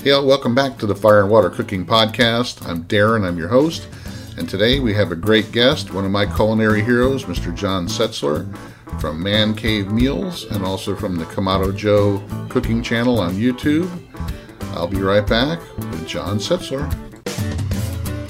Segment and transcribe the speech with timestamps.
[0.00, 2.64] Hey, welcome back to the Fire and Water Cooking Podcast.
[2.64, 3.88] I'm Darren, I'm your host,
[4.36, 7.52] and today we have a great guest, one of my culinary heroes, Mr.
[7.52, 8.46] John Setzler
[9.00, 13.90] from Man Cave Meals and also from the Kamado Joe Cooking Channel on YouTube.
[14.72, 16.88] I'll be right back with John Setzler.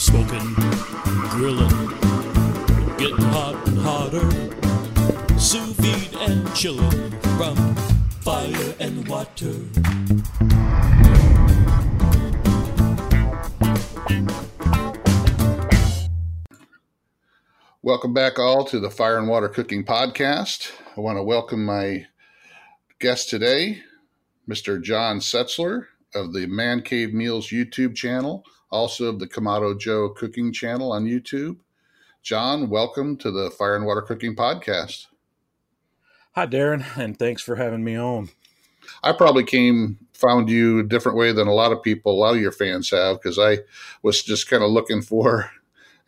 [0.00, 0.54] Smoking,
[1.28, 1.68] grilling,
[2.96, 7.76] getting hot and hotter, sous vide and chilling from
[8.22, 9.54] fire and water.
[17.88, 20.72] Welcome back, all, to the Fire and Water Cooking Podcast.
[20.94, 22.04] I want to welcome my
[22.98, 23.80] guest today,
[24.46, 24.78] Mr.
[24.78, 30.52] John Setzler of the Man Cave Meals YouTube channel, also of the Kamado Joe Cooking
[30.52, 31.60] channel on YouTube.
[32.22, 35.06] John, welcome to the Fire and Water Cooking Podcast.
[36.32, 38.28] Hi, Darren, and thanks for having me on.
[39.02, 42.34] I probably came found you a different way than a lot of people, a lot
[42.34, 43.60] of your fans have, because I
[44.02, 45.50] was just kind of looking for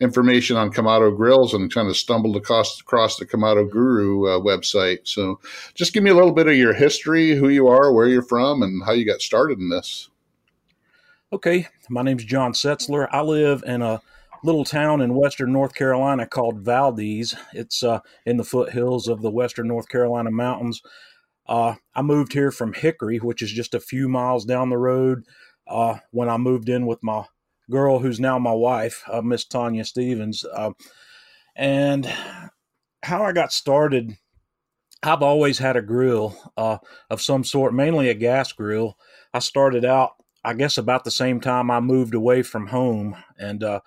[0.01, 5.07] information on Kamado grills and kind of stumbled across, across the Kamado Guru uh, website.
[5.07, 5.39] So
[5.75, 8.63] just give me a little bit of your history, who you are, where you're from,
[8.63, 10.09] and how you got started in this.
[11.31, 13.07] Okay, my name's John Setzler.
[13.11, 14.01] I live in a
[14.43, 17.35] little town in western North Carolina called Valdese.
[17.53, 20.81] It's uh, in the foothills of the western North Carolina mountains.
[21.47, 25.25] Uh, I moved here from Hickory, which is just a few miles down the road.
[25.67, 27.23] Uh, when I moved in with my
[27.71, 30.45] girl who's now my wife, uh, Miss Tanya Stevens.
[30.45, 30.71] Uh,
[31.55, 32.11] and
[33.03, 34.17] how I got started,
[35.01, 36.77] I've always had a grill uh,
[37.09, 38.97] of some sort, mainly a gas grill.
[39.33, 40.11] I started out,
[40.43, 43.79] I guess, about the same time I moved away from home, and uh,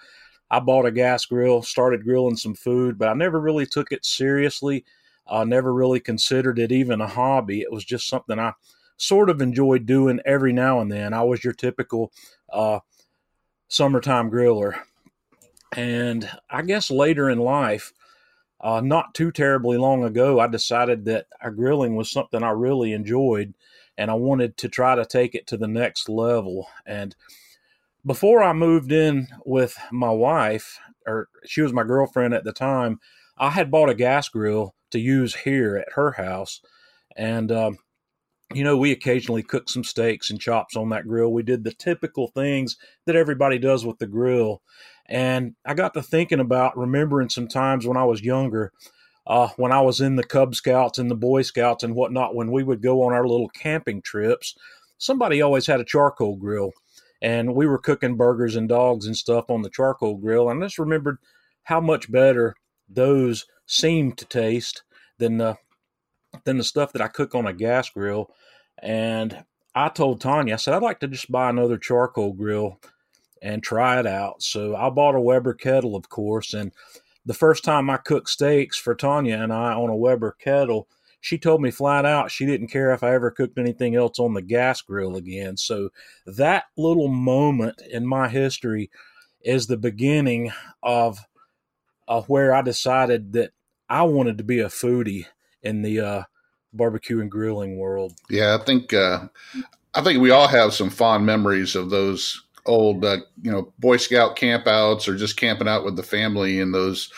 [0.51, 4.05] I bought a gas grill, started grilling some food, but I never really took it
[4.05, 4.85] seriously.
[5.27, 7.61] I never really considered it even a hobby.
[7.61, 8.53] It was just something I
[8.97, 11.15] sort of enjoyed doing every now and then.
[11.15, 12.13] I was your typical
[12.53, 12.81] uh,
[13.75, 14.77] summertime griller.
[15.77, 17.93] And I guess later in life,
[18.61, 21.27] uh, not too terribly long ago, I decided that
[21.57, 23.53] grilling was something I really enjoyed
[23.99, 26.69] and I wanted to try to take it to the next level.
[26.87, 27.17] And
[28.07, 33.01] before I moved in with my wife, or she was my girlfriend at the time,
[33.37, 36.61] I had bought a gas grill to use here at her house.
[37.17, 37.79] And um,
[38.55, 41.33] you know, we occasionally cook some steaks and chops on that grill.
[41.33, 42.77] We did the typical things
[43.07, 44.63] that everybody does with the grill.
[45.07, 48.73] And I got to thinking about remembering some times when I was younger,
[49.27, 52.51] uh, when I was in the Cub Scouts and the Boy Scouts and whatnot, when
[52.51, 54.55] we would go on our little camping trips,
[54.99, 56.73] somebody always had a charcoal grill.
[57.21, 60.49] And we were cooking burgers and dogs and stuff on the charcoal grill.
[60.49, 61.19] And I just remembered
[61.65, 62.55] how much better
[62.89, 64.83] those seemed to taste
[65.19, 65.57] than the
[66.45, 68.31] than the stuff that I cook on a gas grill.
[68.85, 72.81] And I told Tanya, I said, I'd like to just buy another charcoal grill
[73.41, 74.43] and try it out.
[74.43, 76.53] So I bought a Weber kettle, of course.
[76.53, 76.71] And
[77.25, 80.87] the first time I cooked steaks for Tanya and I on a Weber kettle,
[81.23, 84.35] she told me flat out she didn't care if I ever cooked anything else on
[84.35, 85.57] the gas grill again.
[85.57, 85.89] So
[86.27, 88.91] that little moment in my history
[89.41, 90.53] is the beginning
[90.83, 91.25] of,
[92.27, 93.53] where I decided that
[93.89, 95.25] I wanted to be a foodie
[95.63, 96.23] in the uh,
[96.75, 98.15] barbecue and grilling world.
[98.29, 99.29] Yeah, I think uh,
[99.95, 103.97] I think we all have some fond memories of those old, uh, you know, Boy
[103.97, 107.13] Scout campouts or just camping out with the family in those,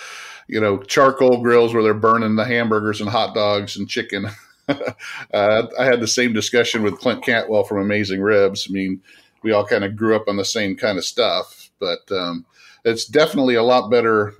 [0.49, 4.27] you know, charcoal grills where they're burning the hamburgers and hot dogs and chicken.
[4.69, 8.66] uh, I had the same discussion with Clint Cantwell from Amazing Ribs.
[8.69, 9.00] I mean,
[9.43, 12.45] we all kind of grew up on the same kind of stuff, but um,
[12.84, 14.34] it's definitely a lot better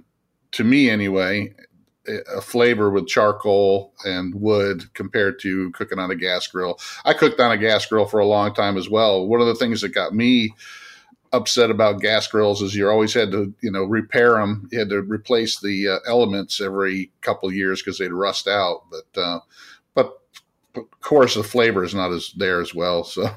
[0.53, 1.55] to me anyway
[2.35, 6.79] a flavor with charcoal and wood compared to cooking on a gas grill.
[7.05, 9.27] I cooked on a gas grill for a long time as well.
[9.27, 10.55] One of the things that got me
[11.33, 14.69] upset about gas grills is you always had to, you know, repair them.
[14.73, 18.85] You had to replace the uh, elements every couple years because they'd rust out.
[18.91, 19.41] But, uh,
[19.95, 20.21] but
[20.77, 23.05] of course, the flavor is not as there as well.
[23.05, 23.29] So.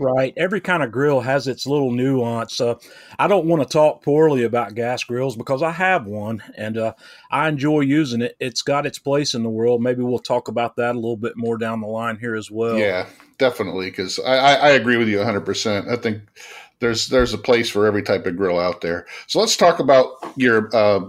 [0.00, 0.32] Right.
[0.36, 2.60] Every kind of grill has its little nuance.
[2.60, 2.76] Uh,
[3.18, 6.94] I don't want to talk poorly about gas grills because I have one and uh,
[7.32, 8.36] I enjoy using it.
[8.38, 9.82] It's got its place in the world.
[9.82, 12.78] Maybe we'll talk about that a little bit more down the line here as well.
[12.78, 13.06] Yeah,
[13.38, 13.90] definitely.
[13.90, 15.88] Because I, I, I, agree with you 100%.
[15.90, 16.22] I think
[16.78, 19.04] there's there's a place for every type of grill out there.
[19.26, 21.08] So let's talk about your uh,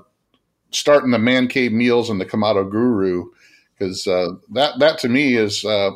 [0.72, 3.26] starting the man cave meals and the Kamado Guru
[3.78, 5.92] because uh, that that to me is uh,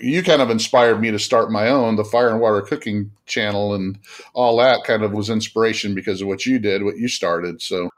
[0.00, 3.74] you kind of inspired me to start my own, the Fire and Water Cooking channel,
[3.74, 3.98] and
[4.34, 7.60] all that kind of was inspiration because of what you did, what you started.
[7.60, 7.90] So,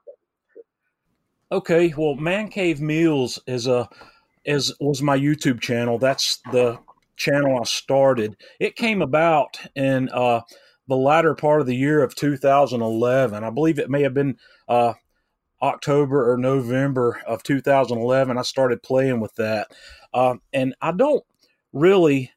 [1.50, 3.88] okay, well, Man Cave Meals is a
[4.44, 5.99] is was my YouTube channel.
[5.99, 6.78] That's the
[7.16, 10.40] channel I started, it came about in uh,
[10.88, 13.44] the latter part of the year of 2011.
[13.44, 14.37] I believe it may have been
[14.69, 14.94] uh,
[15.62, 18.37] October or November of 2011.
[18.37, 19.69] I started playing with that.
[20.12, 21.25] Uh, and I don't
[21.72, 22.32] really,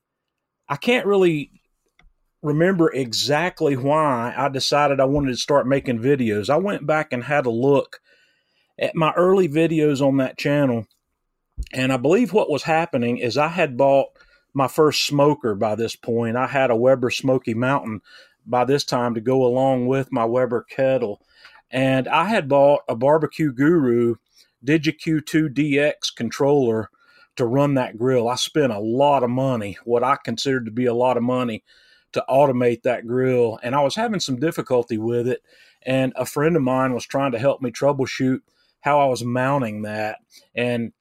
[0.67, 1.51] I can't really
[2.41, 6.49] remember exactly why I decided I wanted to start making videos.
[6.49, 7.99] I went back and had a look
[8.79, 10.85] at my early videos on that channel.
[11.73, 14.09] And I believe what was happening is I had bought
[14.53, 16.37] my first smoker by this point.
[16.37, 18.01] I had a Weber Smoky Mountain
[18.45, 21.21] by this time to go along with my Weber kettle.
[21.71, 24.15] And I had bought a Barbecue Guru
[24.65, 26.89] DigiQ2 DX controller
[27.35, 28.27] to run that grill.
[28.29, 31.63] I spent a lot of money, what I considered to be a lot of money,
[32.13, 33.59] to automate that grill.
[33.61, 35.41] And I was having some difficulty with it.
[35.83, 38.39] And a friend of mine was trying to help me troubleshoot
[38.81, 40.19] how I was mounting that.
[40.55, 40.93] And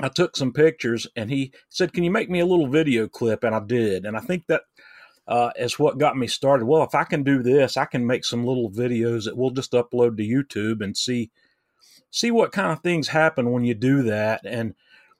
[0.00, 3.44] I took some pictures and he said, Can you make me a little video clip?
[3.44, 4.04] And I did.
[4.04, 4.62] And I think that
[5.28, 6.66] uh, is what got me started.
[6.66, 9.72] Well, if I can do this, I can make some little videos that we'll just
[9.72, 11.30] upload to YouTube and see
[12.10, 14.40] see what kind of things happen when you do that.
[14.44, 14.74] And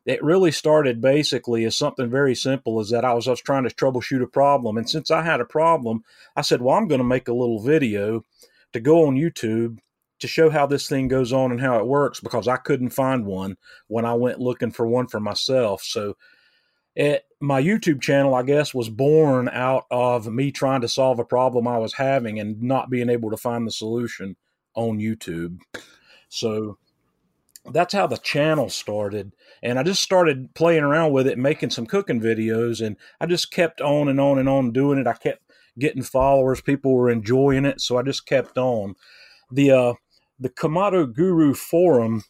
[0.05, 3.65] it really started basically as something very simple as that I was, I was trying
[3.65, 4.77] to troubleshoot a problem.
[4.77, 6.05] And since I had a problem,
[6.35, 8.25] I said, well, I'm going to make a little video
[8.73, 9.79] to go on YouTube
[10.19, 13.27] to show how this thing goes on and how it works because I couldn't find
[13.27, 13.57] one
[13.89, 15.83] when I went looking for one for myself.
[15.83, 16.17] So
[16.95, 21.25] it, my YouTube channel, I guess, was born out of me trying to solve a
[21.25, 24.37] problem I was having and not being able to find the solution
[24.75, 25.59] on YouTube.
[26.29, 26.79] So
[27.71, 29.33] that's how the channel started.
[29.63, 33.53] And I just started playing around with it, making some cooking videos, and I just
[33.53, 35.07] kept on and on and on doing it.
[35.07, 35.43] I kept
[35.79, 38.95] getting followers, people were enjoying it, so I just kept on.
[39.51, 39.95] The uh,
[40.39, 42.25] the Kamado Guru forum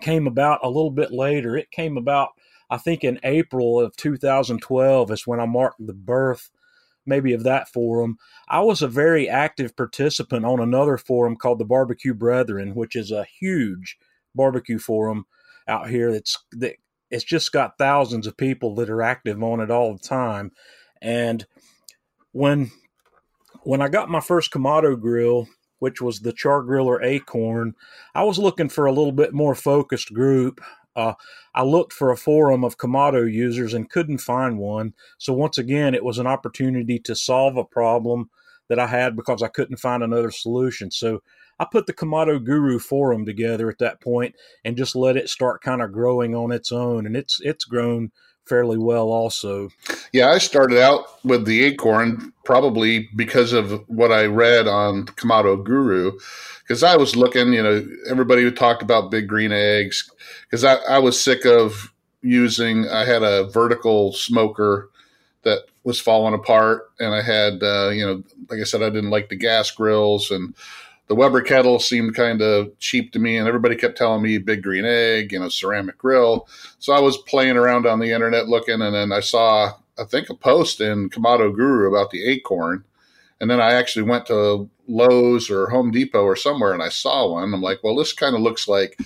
[0.00, 1.56] came about a little bit later.
[1.56, 2.30] It came about,
[2.70, 6.50] I think, in April of 2012 is when I marked the birth,
[7.04, 8.18] maybe of that forum.
[8.48, 13.10] I was a very active participant on another forum called the Barbecue Brethren, which is
[13.10, 13.98] a huge
[14.36, 15.26] barbecue forum
[15.66, 16.12] out here.
[16.12, 16.74] That's that
[17.10, 20.52] it's just got thousands of people that are active on it all the time.
[21.00, 21.46] And
[22.32, 22.70] when
[23.62, 25.48] when I got my first Kamado grill
[25.78, 27.74] which was the Char-Griller Akorn.
[28.14, 30.60] I was looking for a little bit more focused group.
[30.94, 31.14] Uh,
[31.54, 34.94] I looked for a forum of Kamado users and couldn't find one.
[35.18, 38.30] So once again, it was an opportunity to solve a problem
[38.68, 40.90] that I had because I couldn't find another solution.
[40.90, 41.22] So
[41.58, 45.62] I put the Kamado Guru forum together at that point and just let it start
[45.62, 48.10] kind of growing on its own, and it's it's grown
[48.46, 49.68] fairly well also.
[50.12, 55.62] Yeah, I started out with the akorn probably because of what I read on Kamado
[55.62, 56.12] Guru.
[56.62, 60.08] Because I was looking, you know, everybody who talked about big green eggs.
[60.42, 61.92] Because I, I was sick of
[62.22, 64.90] using, I had a vertical smoker
[65.42, 66.90] that was falling apart.
[66.98, 70.30] And I had, uh, you know, like I said, I didn't like the gas grills
[70.30, 70.54] and
[71.08, 74.62] the Weber kettle seemed kind of cheap to me, and everybody kept telling me big
[74.62, 76.48] green egg, you know, ceramic grill.
[76.78, 80.30] So I was playing around on the internet looking, and then I saw, I think,
[80.30, 82.82] a post in Kamado Guru about the akorn.
[83.40, 87.32] And then I actually went to Lowe's or Home Depot or somewhere and I saw
[87.32, 87.52] one.
[87.52, 88.98] I'm like, well, this kind of looks like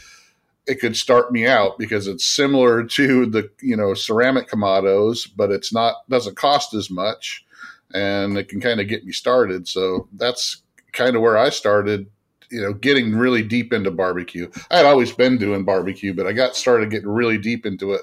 [0.67, 5.50] it could start me out because it's similar to the, you know, ceramic Kamados, but
[5.50, 7.44] it's not, doesn't cost as much
[7.93, 9.67] and it can kind of get me started.
[9.67, 12.06] So that's kind of where I started,
[12.51, 14.51] you know, getting really deep into barbecue.
[14.70, 18.03] I had always been doing barbecue, but I got started getting really deep into it,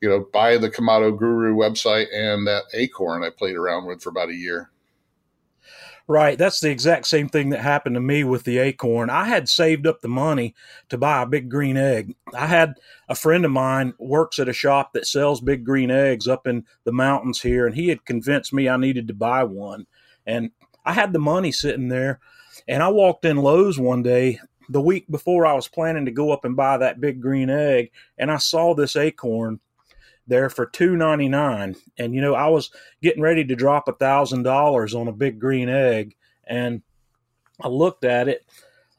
[0.00, 4.10] you know, by the Kamado Guru website and that Akorn I played around with for
[4.10, 4.70] about a year.
[6.06, 6.36] Right.
[6.36, 9.08] That's the exact same thing that happened to me with the akorn.
[9.08, 10.54] I had saved up the money
[10.90, 12.14] to buy a big green egg.
[12.34, 12.74] I had
[13.08, 16.66] a friend of mine works at a shop that sells big green eggs up in
[16.84, 19.86] the mountains here, and he had convinced me I needed to buy one.
[20.26, 20.50] And
[20.84, 22.20] I had the money sitting there,
[22.68, 26.30] and I walked in Lowe's one day the week before I was planning to go
[26.30, 29.60] up and buy that big green egg, and I saw this akorn
[30.26, 31.76] there for two ninety nine.
[31.98, 32.70] And you know, I was
[33.02, 36.82] getting ready to drop a thousand dollars on a big green egg, and
[37.60, 38.44] I looked at it,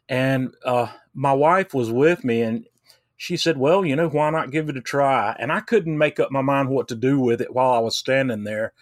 [0.08, 2.66] and uh, my wife was with me, and
[3.18, 6.20] she said, "Well, you know, why not give it a try?" And I couldn't make
[6.20, 8.74] up my mind what to do with it while I was standing there.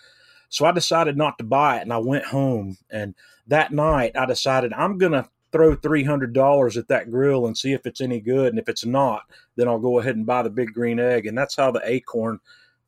[0.54, 2.78] So I decided not to buy it and I went home.
[2.92, 3.16] And
[3.48, 7.88] that night I decided I'm going to throw $300 at that grill and see if
[7.88, 8.50] it's any good.
[8.50, 9.24] And if it's not,
[9.56, 11.26] then I'll go ahead and buy the big green egg.
[11.26, 12.38] And that's how the akorn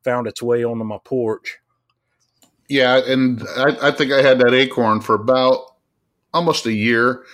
[0.04, 1.58] found its way onto my porch.
[2.68, 2.98] Yeah.
[3.04, 5.74] And I, I think I had that akorn for about
[6.32, 7.24] almost a year.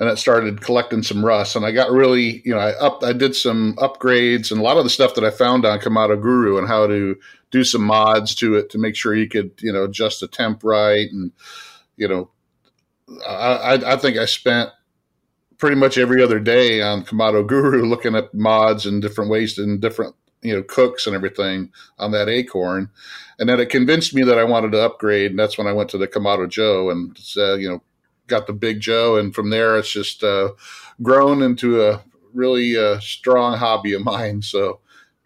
[0.00, 1.54] And it started collecting some rust.
[1.54, 4.78] And I got really, you know, I up, I did some upgrades and a lot
[4.78, 7.16] of the stuff that I found on Kamado Guru and how to
[7.50, 10.64] do some mods to it to make sure you could, you know, adjust the temp
[10.64, 11.08] right.
[11.12, 11.32] And,
[11.96, 12.30] you know,
[13.28, 14.70] I, I think I spent
[15.58, 19.80] pretty much every other day on Kamado Guru looking at mods and different ways and
[19.80, 22.88] different you know cooks and everything on that akorn
[23.38, 25.90] and then it convinced me that i wanted to upgrade and that's when i went
[25.90, 27.82] to the kamado joe and uh, you know
[28.30, 30.50] got the big joe and from there it's just uh,
[31.02, 34.80] grown into a really uh, strong hobby of mine so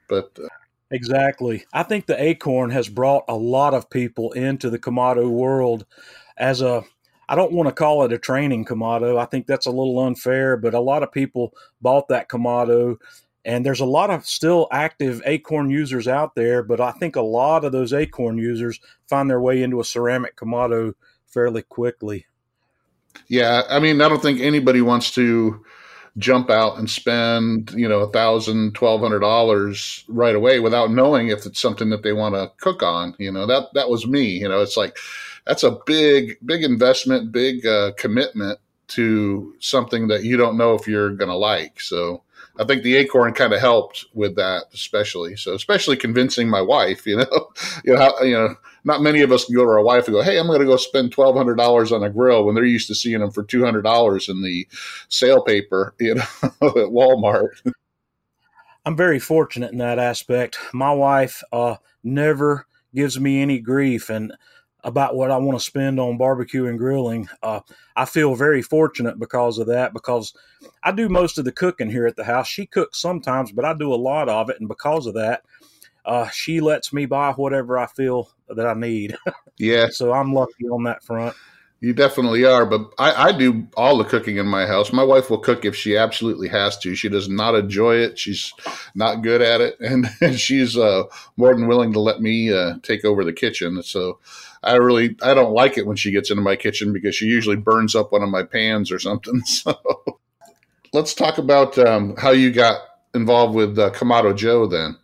[0.08, 0.48] but uh,
[0.90, 5.86] exactly i think the akorn has brought a lot of people into the kamado world
[6.36, 6.84] as a
[7.26, 9.18] I don't want to call it a training Kamado.
[9.18, 12.98] I think that's a little unfair, but a lot of people bought that Kamado
[13.44, 17.22] and there's a lot of still active Akorn users out there, but I think a
[17.22, 20.94] lot of those Akorn users find their way into a ceramic Kamado
[21.26, 22.26] fairly quickly.
[23.28, 25.64] Yeah, I mean, I don't think anybody wants to
[26.16, 31.28] jump out and spend you know a thousand twelve hundred dollars right away without knowing
[31.28, 33.46] if it's something that they want to cook on you know?
[33.46, 34.60] That that was me you know?
[34.60, 34.96] It's like
[35.46, 40.86] that's a big big investment big uh, commitment to something that you don't know if
[40.86, 41.80] you're to like.
[41.80, 42.22] So
[42.58, 45.36] I think the akorn kind of helped with that, especially.
[45.36, 47.52] So, especially convincing my wife, you know,
[47.84, 50.14] you know, how, you know, not many of us can go to our wife and
[50.14, 52.64] go, "Hey, I'm going to go spend twelve hundred dollars on a grill," when they're
[52.64, 54.66] used to seeing them for two hundred dollars in the
[55.08, 57.72] sale paper, you know, at Walmart.
[58.86, 60.58] I'm very fortunate in that aspect.
[60.74, 64.32] My wife uh, never gives me any grief, and
[64.84, 67.28] about what I want to spend on barbecue and grilling.
[67.42, 67.60] Uh,
[67.96, 70.34] I feel very fortunate because of that, because
[70.82, 72.46] I do most of the cooking here at the house.
[72.46, 74.60] She cooks sometimes, but I do a lot of it.
[74.60, 75.42] And because of that,
[76.04, 79.16] uh, she lets me buy whatever I feel that I need.
[79.56, 79.86] Yeah.
[79.88, 81.36] so I'm lucky on that front.
[81.80, 84.92] You definitely are, but I, I, do all the cooking in my house.
[84.92, 86.96] My wife will cook if she absolutely has to.
[86.96, 88.18] She does not enjoy it.
[88.18, 88.52] She's
[88.96, 91.04] not good at it, and, and she's uh,
[91.36, 93.80] more than willing to let me uh, take over the kitchen.
[93.84, 94.18] So
[94.64, 97.56] I really I don't like it when she gets into my kitchen because she usually
[97.56, 99.42] burns up one of my pans or something.
[99.54, 99.78] So
[100.92, 102.80] let's talk about um, how you got
[103.14, 104.96] involved with uh, Kamado Joe then.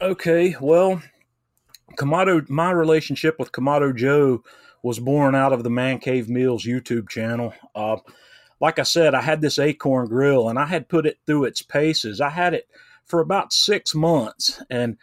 [0.00, 1.02] Okay, well,
[1.96, 4.44] Kamado, my relationship with Kamado Joe
[4.84, 7.52] was born out of the Man Cave Meals YouTube channel.
[7.74, 7.96] Uh,
[8.60, 11.62] like I said, I had this akorn grill and I had put it through its
[11.62, 12.20] paces.
[12.20, 12.68] I had it
[13.06, 14.96] for about six months and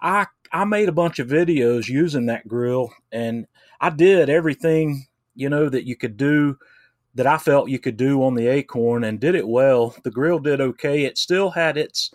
[0.00, 3.48] I I made a bunch of videos using that grill and
[3.80, 6.56] I did everything, you know, that you could do
[7.16, 9.96] that I felt you could do on the akorn and did it well.
[10.04, 11.04] The grill did okay.
[11.04, 12.12] It still had its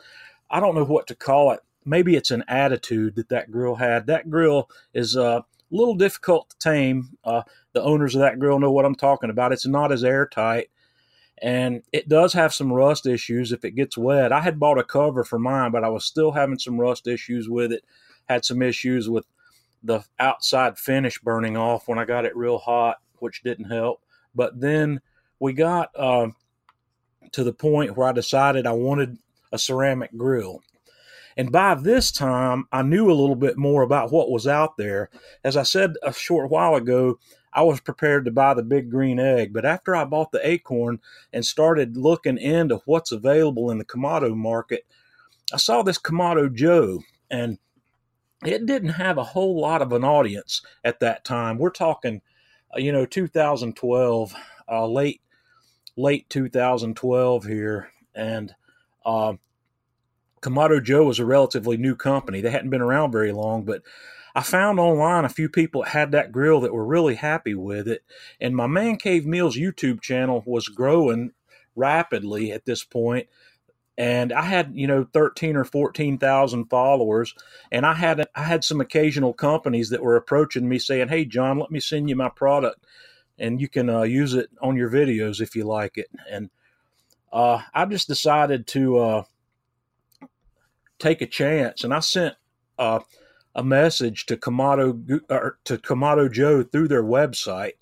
[0.49, 1.59] I don't know what to call it.
[1.85, 4.07] Maybe it's an attitude that that grill had.
[4.07, 7.17] That grill is a little difficult to tame.
[7.23, 9.51] Uh, the owners of that grill know what I'm talking about.
[9.51, 10.69] It's not as airtight,
[11.41, 14.31] and it does have some rust issues if it gets wet.
[14.31, 17.49] I had bought a cover for mine, but I was still having some rust issues
[17.49, 17.83] with it.
[18.29, 19.25] Had some issues with
[19.83, 24.01] the outside finish burning off when I got it real hot, which didn't help.
[24.35, 25.01] But then
[25.39, 26.27] we got uh,
[27.31, 29.17] to the point where I decided I wanted
[29.51, 30.61] a ceramic grill.
[31.37, 35.09] And by this time, I knew a little bit more about what was out there.
[35.43, 37.19] As I said a short while ago,
[37.53, 39.53] I was prepared to buy the big green egg.
[39.53, 40.99] But after I bought the akorn
[41.33, 44.85] and started looking into what's available in the Kamado market,
[45.53, 47.57] I saw this Kamado Joe, and
[48.45, 51.57] it didn't have a whole lot of an audience at that time.
[51.57, 52.21] We're talking,
[52.73, 54.33] uh, you know, 2012,
[54.69, 55.21] uh, late
[55.97, 58.55] late 2012 here, and
[59.05, 59.33] uh,
[60.41, 62.41] Kamado Joe was a relatively new company.
[62.41, 63.83] They hadn't been around very long, but
[64.33, 67.87] I found online a few people that had that grill that were really happy with
[67.87, 68.03] it.
[68.39, 71.31] And my Man Cave Meals YouTube channel was growing
[71.75, 73.27] rapidly at this point.
[73.97, 77.35] And I had, you know, 13 or 14,000 followers.
[77.71, 81.59] And I had, I had some occasional companies that were approaching me saying, Hey, John,
[81.59, 82.85] let me send you my product
[83.37, 86.07] and you can uh, use it on your videos if you like it.
[86.29, 86.49] And
[87.33, 89.23] uh, I just decided to, uh,
[91.01, 91.83] take a chance.
[91.83, 92.35] And I sent
[92.77, 92.99] uh,
[93.55, 97.73] a message to Kamado or to Kamado Joe through their website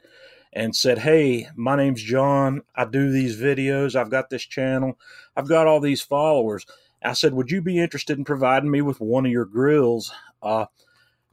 [0.54, 2.62] and said, "Hey, my name's John.
[2.76, 3.96] I do these videos.
[3.96, 4.98] I've got this channel.
[5.36, 6.66] I've got all these followers."
[7.04, 10.12] I said, "Would you be interested in providing me with one of your grills
[10.42, 10.66] uh,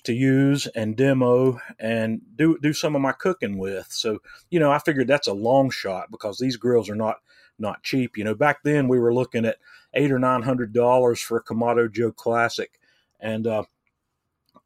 [0.05, 4.19] to use and demo and do do some of my cooking with?" So,
[4.51, 7.17] you know, I figured that's a long shot because these grills are not
[7.59, 8.17] not cheap.
[8.17, 9.59] You know, back then we were looking at
[9.95, 12.79] eight or nine hundred dollars for a Kamado Joe Classic,
[13.21, 13.65] and uh,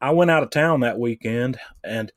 [0.00, 2.12] I went out of town that weekend and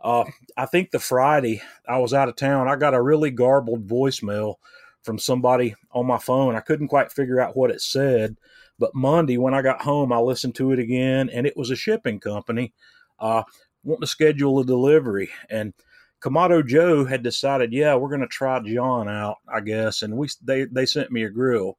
[0.00, 0.24] uh,
[0.56, 4.56] I think the Friday I was out of town, I got a really garbled voicemail
[5.02, 6.54] from somebody on my phone.
[6.54, 8.36] I couldn't quite figure out what it said.
[8.78, 11.76] But Monday, when I got home, I listened to it again, and it was a
[11.76, 12.72] shipping company
[13.18, 13.42] uh,
[13.82, 15.30] wanting to schedule a delivery.
[15.50, 15.74] And
[16.20, 20.02] Kamado Joe had decided, yeah, we're going to try John out, I guess.
[20.02, 21.76] And we they they sent me a grill.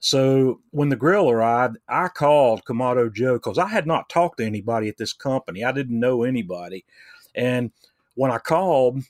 [0.00, 4.44] So when the grill arrived, I called Kamado Joe because I had not talked to
[4.44, 5.62] anybody at this company.
[5.62, 6.84] I didn't know anybody.
[7.36, 7.70] And
[8.16, 9.02] when I called,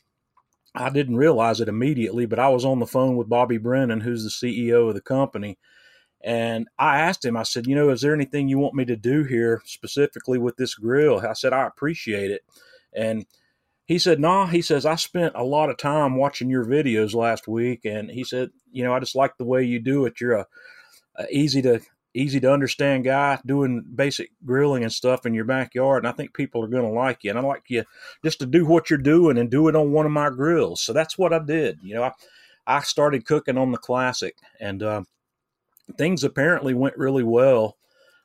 [0.75, 4.23] I didn't realize it immediately, but I was on the phone with Bobby Brennan, who's
[4.23, 5.59] the CEO of the company.
[6.23, 8.97] And I asked him, I said, you know, is there anything you want me to
[8.97, 11.19] do here specifically with this grill?
[11.21, 12.43] I said, I appreciate it.
[12.93, 13.25] And
[13.93, 17.47] he said, nah, he says, I spent a lot of time watching your videos last
[17.47, 17.85] week.
[17.85, 20.19] And he said, you know, I just like the way you do it.
[20.19, 20.47] You're a,
[21.17, 21.79] a easy to
[22.15, 26.05] easy to understand guy doing basic grilling and stuff in your backyard.
[26.05, 27.29] And I think people are going to like you.
[27.29, 27.85] And I like you
[28.25, 30.81] just to do what you're doing and do it on one of my grills.
[30.81, 31.79] So that's what I did.
[31.83, 32.13] You know, I,
[32.67, 35.03] I started cooking on the classic and uh,
[35.99, 37.77] things apparently went really well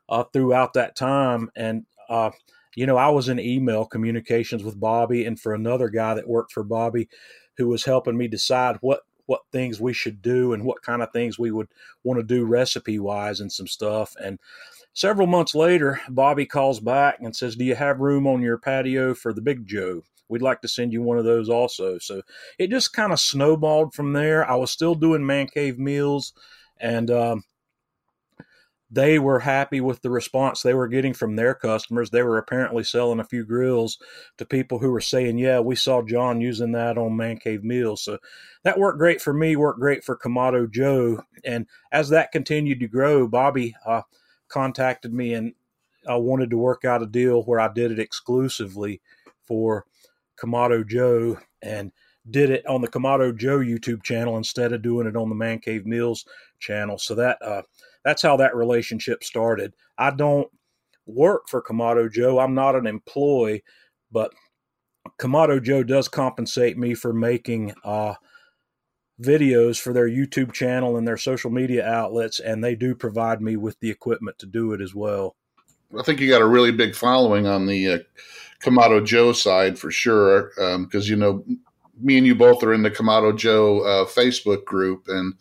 [0.07, 1.49] uh, throughout that time.
[1.57, 2.31] And, uh,
[2.77, 6.51] you know, I was in email communications with Bobby and for another guy that worked
[6.51, 7.09] for Bobby
[7.57, 11.11] who was helping me decide what what things we should do and what kind of
[11.11, 11.67] things we would
[12.03, 14.13] want to do recipe wise and some stuff.
[14.23, 14.39] And
[14.93, 19.15] several months later, Bobby calls back and says, Do you have room on your patio
[19.15, 20.03] for the Big Joe?
[20.29, 21.97] We'd like to send you one of those also.
[21.97, 22.21] So
[22.59, 24.47] it just kind of snowballed from there.
[24.47, 26.31] I was still doing man cave meals
[26.79, 27.43] and um,
[28.89, 32.09] they were happy with the response they were getting from their customers.
[32.09, 33.97] They were apparently selling a few grills
[34.37, 38.01] to people who were saying, "Yeah, we saw John using that on Man Cave Meals."
[38.01, 38.17] So
[38.63, 39.55] that worked great for me.
[39.55, 41.21] Worked great for Kamado Joe.
[41.43, 44.03] And as that continued to grow, Bobby uh,
[44.47, 45.53] contacted me and
[46.07, 49.01] I wanted to work out a deal where I did it exclusively
[49.45, 49.85] for
[50.41, 51.91] Kamado Joe and
[52.29, 55.59] did it on the Kamado Joe YouTube channel instead of doing it on the Man
[55.59, 56.25] Cave Meals
[56.59, 56.97] channel.
[56.97, 57.63] So that uh,
[58.07, 59.73] that's how that relationship started.
[59.97, 60.47] I don't
[61.05, 62.39] work for Kamado Joe.
[62.39, 63.65] I'm not an employee,
[64.13, 64.31] but
[65.19, 68.13] Kamado Joe does compensate me for making uh,
[69.21, 73.57] videos for their YouTube channel and their social media outlets, and they do provide me
[73.57, 75.35] with the equipment to do it as well.
[75.99, 77.99] I think you got a really big following on the uh,
[78.63, 81.43] Kamado Joe side for sure, because um, because you know
[82.01, 85.33] me and you both are in the Kamado Joe uh, Facebook group, and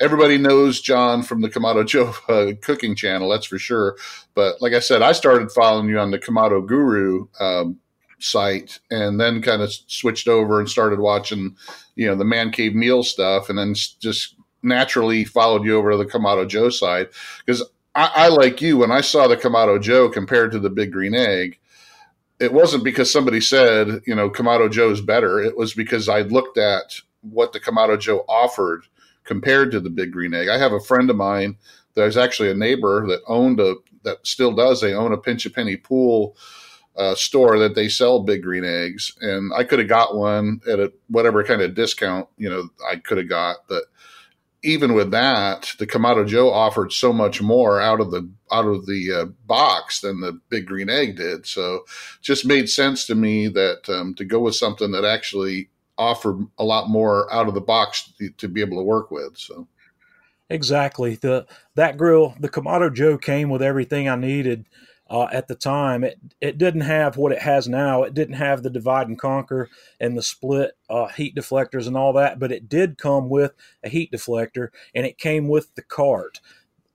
[0.00, 3.28] everybody knows John from the Kamado Joe uh, cooking channel.
[3.28, 3.96] That's for sure.
[4.34, 7.78] But like I said, I started following you on the Kamado Guru um,
[8.18, 11.56] site, and then kind of switched over and started watching,
[11.94, 15.96] you know, the Man Cave Meal stuff, and then just naturally followed you over to
[15.96, 17.08] the Kamado Joe side
[17.44, 17.62] because
[17.94, 21.14] I, I like you when I saw the Kamado Joe compared to the Big Green
[21.14, 21.58] Egg
[22.40, 25.40] it wasn't because somebody said, you know, Kamado Joe's better.
[25.40, 28.84] It was because I looked at what the Kamado Joe offered
[29.24, 30.48] compared to the Big Green Egg.
[30.48, 31.56] I have a friend of mine
[31.94, 34.80] there's actually a neighbor that owned a that still does.
[34.80, 36.36] They own a pinch a penny pool
[36.96, 40.78] uh, store that they sell Big Green Eggs, and I could have got one at
[40.78, 43.84] a whatever kind of discount you know I could have got, but
[44.64, 48.86] even with that, the Kamado Joe offered so much more out of the out of
[48.86, 51.46] the uh, box than the Big Green Egg did.
[51.46, 51.84] So,
[52.22, 56.64] just made sense to me that um, to go with something that actually offered a
[56.64, 59.36] lot more out of the box to, to be able to work with.
[59.36, 59.68] So,
[60.48, 64.64] exactly the that grill, the Kamado Joe came with everything I needed
[65.14, 66.02] uh, at the time.
[66.02, 68.02] It it didn't have what it has now.
[68.02, 72.12] It didn't have the divide and conquer and the split uh, heat deflectors and all
[72.14, 73.52] that, but it did come with
[73.84, 76.40] a heat deflector, and it came with the cart,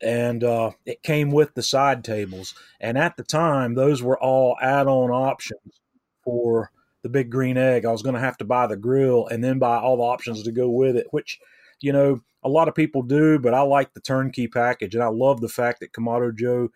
[0.02, 2.56] and uh, it came with the side tables.
[2.82, 5.80] And at the time, those were all add-on options
[6.26, 7.86] for the big green egg.
[7.86, 10.44] I was going to have to buy the grill and then buy all the options
[10.44, 11.40] to go with it, which
[11.80, 15.08] you know a lot of people do, but I like the turnkey package, and I
[15.08, 16.70] love the fact that Kamado Joe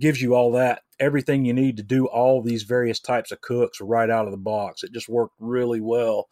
[0.00, 3.80] gives you all that everything you need to do all these various types of cooks
[3.80, 4.82] right out of the box.
[4.82, 6.28] It just worked really well,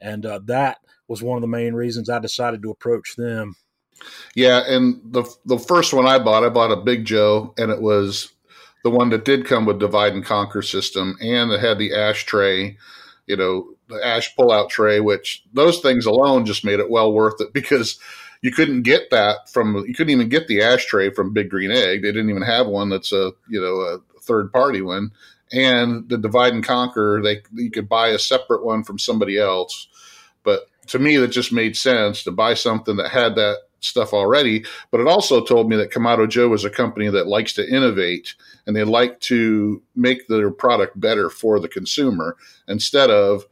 [0.00, 3.56] and uh, that was one of the main reasons I decided to approach them.
[4.34, 7.82] Yeah, and the the first one I bought, I bought a Big Joe, and it
[7.82, 8.32] was
[8.84, 12.76] the one that did come with divide and conquer system, and it had the ashtray,
[13.26, 17.12] you know, the ash pull out tray, which those things alone just made it well
[17.12, 17.98] worth it because
[18.42, 22.02] you couldn't get that from you couldn't even get the ashtray from Big Green Egg.
[22.02, 25.12] They didn't even have one that's a you know a third party one.
[25.52, 29.86] And the divide and conquer, they you could buy a separate one from somebody else.
[30.42, 34.64] But to me, that just made sense to buy something that had that stuff already.
[34.90, 38.34] But it also told me that Kamado Joe is a company that likes to innovate
[38.66, 43.44] and they like to make their product better for the consumer instead of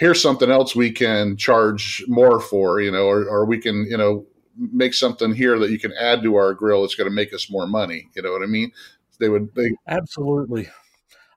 [0.00, 3.98] here's something else we can charge more for, you know, or, or we can, you
[3.98, 7.34] know, make something here that you can add to our grill that's going to make
[7.34, 8.08] us more money.
[8.16, 8.72] You know what I mean?
[9.20, 10.70] They would they absolutely.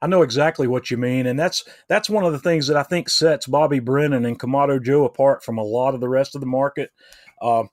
[0.01, 2.83] I know exactly what you mean, and that's that's one of the things that I
[2.83, 6.41] think sets Bobby Brennan and Kamado Joe apart from a lot of the rest of
[6.41, 6.91] the market.
[7.41, 7.63] Uh,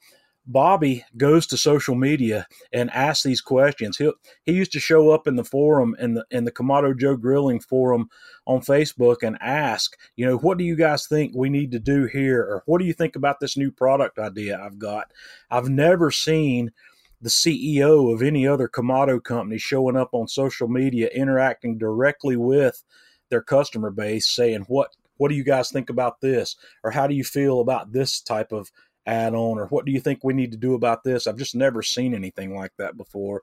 [0.46, 3.98] Bobby goes to social media and asks these questions.
[3.98, 4.10] He
[4.44, 7.60] he used to show up in the forum in the in the Kamado Joe Grilling
[7.60, 8.08] forum
[8.46, 12.06] on Facebook and ask, you know, what do you guys think we need to do
[12.06, 15.12] here, or what do you think about this new product idea I've got?
[15.50, 16.72] I've never seen
[17.20, 22.82] the CEO of any other Kamado company showing up on social media, interacting directly with
[23.28, 27.14] their customer base, saying what what do you guys think about this, or how do
[27.14, 28.72] you feel about this type of
[29.06, 31.26] add on or what do you think we need to do about this?
[31.26, 33.42] I've just never seen anything like that before.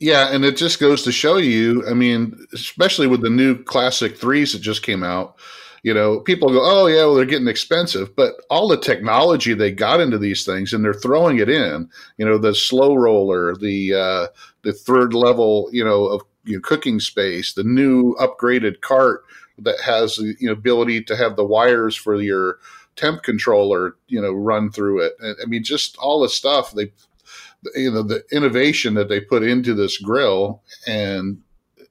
[0.00, 4.16] Yeah, and it just goes to show you, I mean, especially with the new classic
[4.18, 5.36] threes that just came out,
[5.84, 8.14] you know, people go, oh, yeah, well, they're getting expensive.
[8.16, 11.88] But all the technology they got into these things and they're throwing it in,
[12.18, 14.26] you know, the slow roller, the, uh,
[14.62, 19.22] the third level, you know, of you know, cooking space, the new upgraded cart
[19.58, 22.58] that has the you know, ability to have the wires for your,
[22.96, 25.14] temp controller, you know, run through it.
[25.22, 26.92] I mean, just all the stuff they,
[27.74, 31.42] you know, the innovation that they put into this grill and,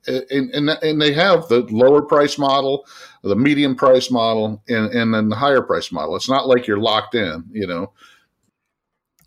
[0.08, 2.86] and, and, and they have the lower price model,
[3.24, 6.16] the medium price model, and, and then the higher price model.
[6.16, 7.94] It's not like you're locked in, you know.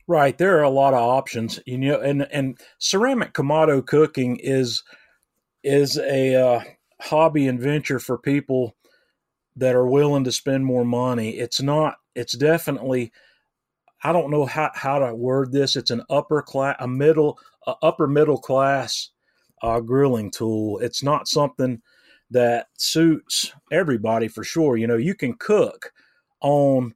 [0.06, 4.82] Right, there are a lot of options, you know, and and ceramic kamado cooking is
[5.62, 6.60] is a uh,
[7.00, 8.74] hobby and venture for people
[9.56, 11.30] that are willing to spend more money.
[11.30, 13.12] It's not, it's definitely,
[14.02, 15.76] I don't know how, how to word this.
[15.76, 19.10] It's an upper class, a middle, a upper middle class
[19.62, 20.78] uh, grilling tool.
[20.78, 21.80] It's not something
[22.30, 24.76] that suits everybody for sure.
[24.76, 25.92] You know, you can cook
[26.40, 26.94] on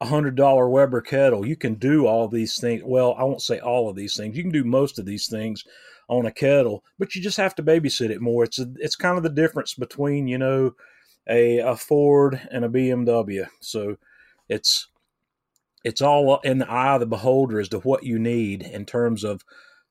[0.00, 1.46] a hundred dollar Weber kettle.
[1.46, 2.82] You can do all these things.
[2.84, 4.36] Well, I won't say all of these things.
[4.36, 5.64] You can do most of these things
[6.08, 8.44] on a kettle, but you just have to babysit it more.
[8.44, 10.74] It's a, it's kind of the difference between you know
[11.28, 13.46] a, a Ford and a BMW.
[13.60, 13.96] So
[14.48, 14.88] it's
[15.82, 19.24] it's all in the eye of the beholder as to what you need in terms
[19.24, 19.42] of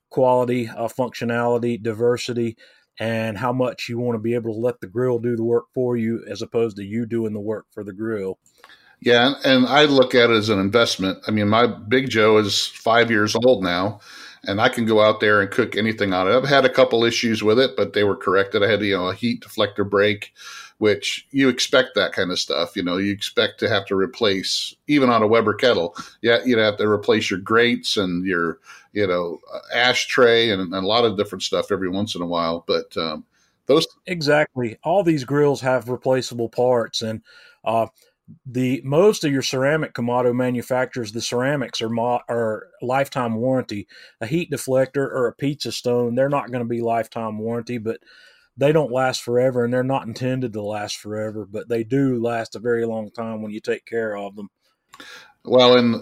[0.09, 2.57] quality, uh, functionality, diversity,
[2.99, 5.65] and how much you want to be able to let the grill do the work
[5.73, 8.37] for you as opposed to you doing the work for the grill.
[9.01, 11.19] Yeah, and I look at it as an investment.
[11.25, 14.01] I mean, my Big Joe is five years old now,
[14.43, 16.35] and I can go out there and cook anything on it.
[16.35, 18.61] I've had a couple issues with it, but they were corrected.
[18.61, 20.33] I had you know a heat deflector break,
[20.79, 22.75] which you expect that kind of stuff.
[22.75, 25.95] You know, you expect to have to replace even on a Weber kettle.
[26.21, 28.59] Yeah, you'd have to replace your grates and your
[28.93, 29.39] you know
[29.73, 32.63] ashtray and, and a lot of different stuff every once in a while.
[32.65, 33.25] But um,
[33.67, 37.21] those exactly all these grills have replaceable parts and.
[37.63, 37.87] Uh,
[38.45, 43.87] the most of your ceramic Kamado manufacturers, the ceramics are mo- are lifetime warranty.
[44.21, 47.99] A heat deflector or a pizza stone, they're not going to be lifetime warranty, but
[48.59, 51.47] they don't last forever, and they're not intended to last forever.
[51.49, 54.49] But they do last a very long time when you take care of them.
[55.45, 56.01] Well, and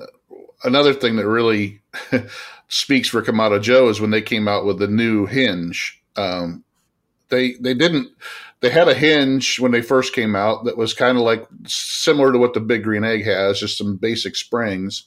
[0.63, 1.82] another thing that really
[2.67, 6.02] speaks for Kamado Joe is when they came out with the new hinge.
[6.15, 6.63] Um,
[7.30, 8.10] they they didn't
[8.62, 12.32] they had a hinge when they first came out that was kind of like similar
[12.32, 15.04] to what the Big Green Egg has, just some basic springs.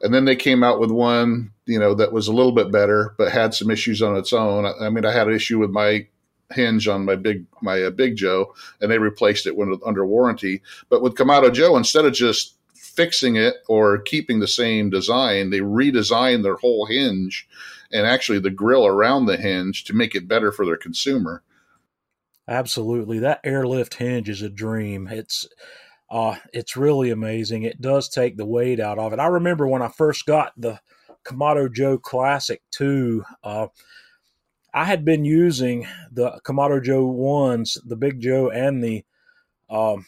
[0.00, 3.14] And then they came out with one, you know, that was a little bit better,
[3.18, 4.66] but had some issues on its own.
[4.66, 6.08] I, I mean, I had an issue with my
[6.52, 10.62] hinge on my big my uh, Big Joe, and they replaced it when under warranty.
[10.88, 15.60] But with Kamado Joe, instead of just fixing it or keeping the same design, they
[15.60, 17.48] redesigned their whole hinge
[17.92, 21.42] and actually the grill around the hinge to make it better for their consumer.
[22.48, 23.18] Absolutely.
[23.20, 25.08] That airlift hinge is a dream.
[25.08, 25.48] It's
[26.10, 27.62] uh it's really amazing.
[27.62, 29.18] It does take the weight out of it.
[29.18, 30.80] I remember when I first got the
[31.24, 33.66] Kamado Joe Classic 2, uh
[34.74, 39.04] I had been using the Kamado Joe ones, the Big Joe and the
[39.68, 40.06] um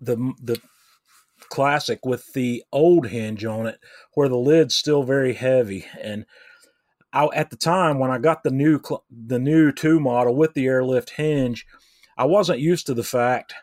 [0.00, 0.60] the the
[1.48, 3.78] classic with the old hinge on it
[4.14, 5.86] where the lid's still very heavy.
[6.00, 6.24] And
[7.12, 8.80] I, at the time when I got the new
[9.10, 11.64] the new two model with the airlift hinge,
[12.16, 13.54] I wasn't used to the fact,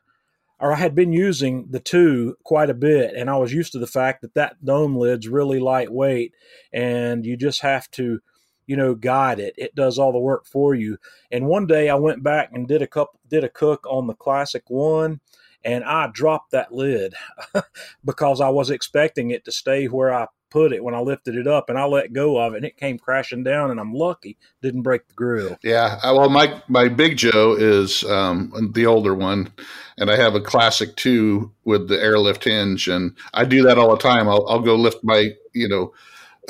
[0.60, 3.80] or I had been using the two quite a bit, and I was used to
[3.80, 6.34] the fact that that dome lid's really lightweight,
[6.72, 8.22] and you just have to,
[8.72, 9.54] you know, guide it.
[9.58, 10.98] It does all the work for you.
[11.30, 14.14] And one day I went back and did a cup did a cook on the
[14.14, 15.20] classic one,
[15.66, 17.14] and I dropped that lid
[18.06, 21.48] because I was expecting it to stay where I put it when I lifted it
[21.48, 23.72] up, and I let go of it, and it came crashing down.
[23.72, 25.58] And I'm lucky didn't break the grill.
[25.62, 29.52] Yeah, well, my my big Joe is um, the older one,
[29.98, 33.92] and I have a classic two with the airlift hinge, and I do that all
[33.92, 34.30] the time.
[34.30, 35.92] I'll, I'll go lift my you know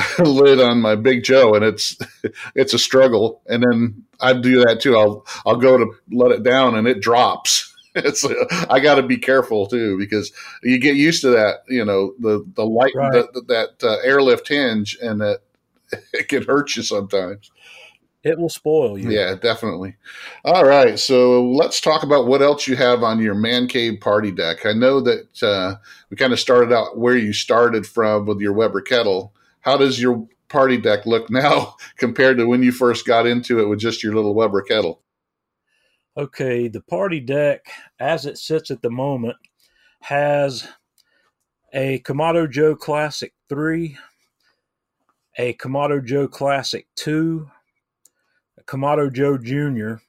[0.20, 1.98] lid on my big Joe, and it's
[2.56, 3.42] it's a struggle.
[3.48, 4.98] And then I do that too.
[4.98, 7.68] I'll I'll go to let it down, and it drops.
[7.94, 8.26] It's
[8.70, 10.32] I got to be careful too because
[10.64, 11.64] you get used to that.
[11.68, 13.12] You know the the light Right.
[13.12, 15.42] the, that uh, airlift hinge, and that
[16.14, 17.52] it can hurt you sometimes.
[18.24, 19.10] It will spoil you.
[19.10, 19.96] Yeah, definitely.
[20.46, 24.32] All right, so let's talk about what else you have on your man cave party
[24.32, 24.66] deck.
[24.66, 25.76] I know that uh,
[26.10, 29.34] we kind of started out where you started from with your Weber kettle.
[29.62, 33.68] How does your party deck look now compared to when you first got into it
[33.68, 35.02] with just your little Weber kettle?
[36.18, 37.66] Okay, the party deck,
[38.00, 39.38] as it sits at the moment,
[40.02, 40.68] has
[41.74, 43.98] a Kamado Joe Classic 3,
[45.38, 47.50] a Kamado Joe Classic 2,
[48.58, 50.04] a Kamado Joe Jr.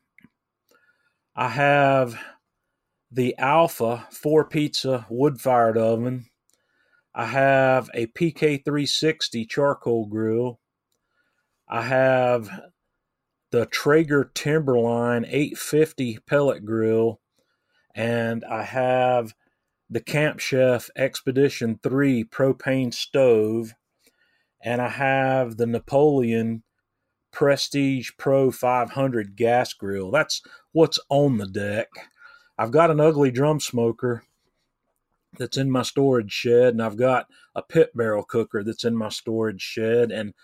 [1.36, 2.20] I have
[3.12, 6.26] the Alfa 4 pizza wood fired oven.
[7.14, 10.60] I have a PK360 charcoal grill.
[11.68, 12.50] I have
[13.50, 17.20] the Traeger Timberline 850 pellet grill,
[17.94, 19.34] and I have
[19.90, 23.74] the Camp Chef Expedition 3 propane stove,
[24.62, 26.62] and I have the Napoleon
[27.30, 30.10] Prestige Pro 500 gas grill.
[30.10, 30.40] That's
[30.72, 31.88] what's on the deck.
[32.56, 34.24] I've got an ugly drum smoker
[35.38, 39.08] that's in my storage shed, and I've got a pit barrel cooker that's in my
[39.08, 40.34] storage shed, and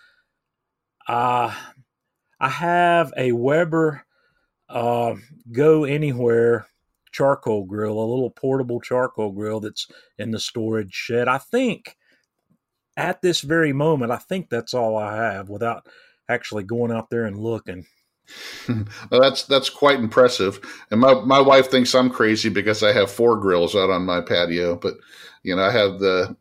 [1.07, 1.53] uh,
[2.39, 4.05] I have a Weber
[4.69, 5.15] uh,
[5.51, 6.67] Go Anywhere
[7.11, 11.27] charcoal grill, a little portable charcoal grill that's in the storage shed.
[11.27, 11.97] I think
[12.95, 15.87] at this very moment, I think that's all I have without
[16.29, 17.85] actually going out there and looking.
[19.09, 20.59] Well, that's that's quite impressive.
[20.91, 24.21] And my, my wife thinks I'm crazy because I have four grills out on my
[24.21, 24.75] patio.
[24.75, 24.95] But
[25.41, 26.35] you know, I have the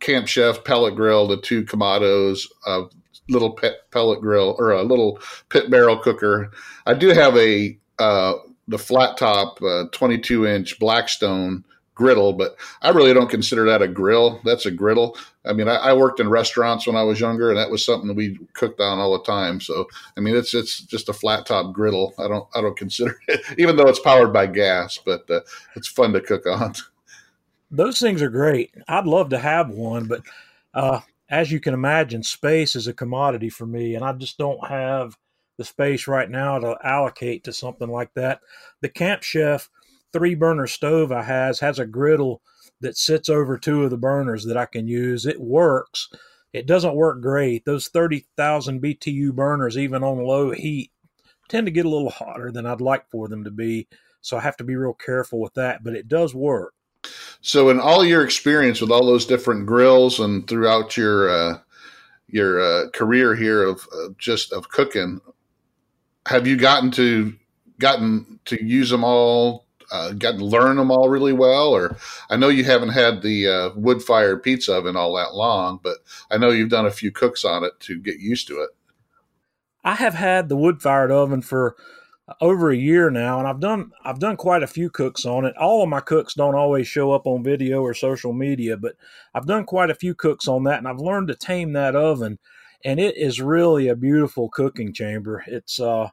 [0.00, 2.84] Camp Chef pellet grill, the two Kamados, a
[3.28, 6.50] little pet pellet grill or a little pit barrel cooker.
[6.86, 8.34] I do have a uh,
[8.66, 11.64] the flat top uh, 22 inch Blackstone
[12.00, 14.40] griddle, but I really don't consider that a grill.
[14.42, 15.18] That's a griddle.
[15.44, 18.14] I mean, I, I worked in restaurants when I was younger, and that was something
[18.16, 19.60] we cooked on all the time.
[19.60, 19.86] So,
[20.16, 22.14] I mean, it's it's just a flat top griddle.
[22.18, 25.40] I don't I don't consider it, even though it's powered by gas, but uh,
[25.76, 26.72] it's fun to cook on.
[27.70, 28.74] Those things are great.
[28.88, 30.22] I'd love to have one, but
[30.72, 34.66] uh, as you can imagine, space is a commodity for me, and I just don't
[34.66, 35.18] have
[35.58, 38.40] the space right now to allocate to something like that.
[38.80, 39.68] The Camp Chef
[40.12, 42.42] three burner stove I has has a griddle
[42.80, 45.26] that sits over two of the burners that I can use.
[45.26, 46.08] It works.
[46.52, 47.64] It doesn't work great.
[47.64, 50.90] Those 30,000 BTU burners, even on low heat,
[51.48, 53.88] tend to get a little hotter than I'd like for them to be.
[54.20, 56.74] So I have to be real careful with that, but it does work.
[57.40, 61.58] So, in all your experience with all those different grills and throughout your uh,
[62.28, 65.20] your uh, career here of uh, just of cooking,
[66.26, 67.34] have you gotten to
[67.78, 69.66] gotten to use them all?
[69.92, 71.96] Uh, gotten to learn them all really well, or
[72.28, 75.98] I know you haven't had the uh, wood fired pizza oven all that long, but
[76.30, 78.70] I know you've done a few cooks on it to get used to it.
[79.82, 81.76] I have had the wood fired oven for
[82.40, 85.56] over a year now, and I've done I've done quite a few cooks on it.
[85.56, 88.94] All of my cooks don't always show up on video or social media, but
[89.34, 92.38] I've done quite a few cooks on that, and I've learned to tame that oven,
[92.84, 95.42] and it is really a beautiful cooking chamber.
[95.46, 96.10] It's uh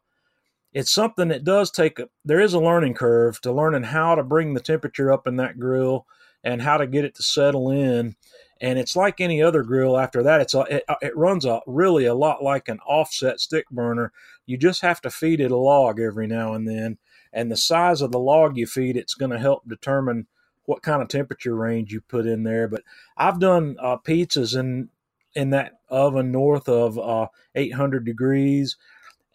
[0.78, 4.22] it's something that does take a, there is a learning curve to learning how to
[4.22, 6.06] bring the temperature up in that grill
[6.44, 8.16] and how to get it to settle in.
[8.62, 12.06] And it's like any other grill after that it's a, it, it runs a really
[12.06, 14.14] a lot like an offset stick burner.
[14.46, 17.00] You just have to feed it a log every now and then.
[17.34, 20.28] And the size of the log you feed it's going to help determine
[20.66, 22.68] what kind of temperature range you put in there.
[22.68, 22.84] But
[23.18, 24.90] i've done uh, pizzas in
[25.34, 28.78] in that oven north of uh, 800 degrees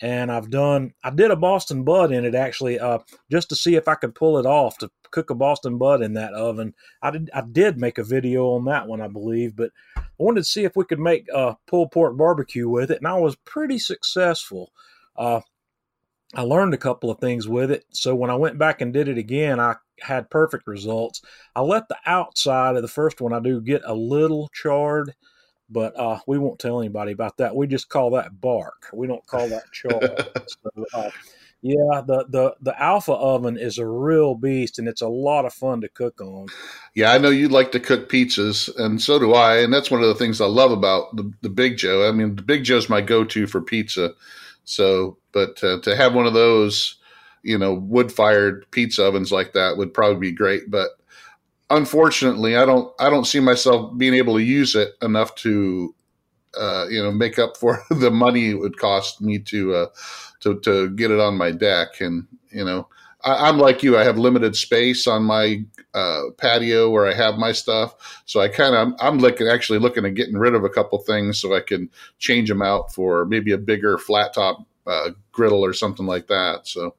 [0.03, 2.99] and I've done I did a Boston butt in it actually uh,
[3.31, 6.15] just to see if I could pull it off to cook a Boston butt in
[6.15, 6.75] that oven.
[7.01, 10.41] I did I did make a video on that one I believe, but I wanted
[10.41, 13.37] to see if we could make a pulled pork barbecue with it, and I was
[13.45, 14.73] pretty successful.
[15.17, 15.41] Uh,
[16.35, 19.07] I learned a couple of things with it, so when I went back and did
[19.07, 21.21] it again, I had perfect results.
[21.55, 25.15] I let the outside of the first one I do get a little charred
[25.73, 27.57] but uh, we won't tell anybody about that.
[27.57, 28.89] We just call that bark.
[28.93, 30.01] We don't call that char.
[30.47, 31.11] so, uh,
[31.63, 35.55] Yeah, the, the the Alfa oven is a real beast, and it's a lot of
[35.55, 36.47] fun to cook on.
[36.95, 39.59] Yeah, I know you like to cook pizzas, and so do I.
[39.59, 42.09] And that's one of the things I love about the, the Big Joe.
[42.09, 44.13] I mean, the Big Joe's my go to for pizza.
[44.65, 46.97] So, but uh, to have one of those,
[47.45, 50.69] you know, wood fired pizza ovens like that would probably be great.
[50.69, 50.91] But
[51.73, 55.95] unfortunately, I don't I don't see myself being able to use it enough to
[56.59, 59.87] uh, you know make up for the money it would cost me to uh,
[60.41, 62.01] to to get it on my deck.
[62.01, 62.89] And you know,
[63.23, 67.37] I, am like you; I have limited space on my uh, patio where I have
[67.37, 68.23] my stuff.
[68.27, 71.41] So I kind of I'm looking actually looking at getting rid of a couple things
[71.41, 75.73] so I can change them out for maybe a bigger flat top uh, griddle or
[75.73, 76.67] something like that.
[76.67, 76.95] So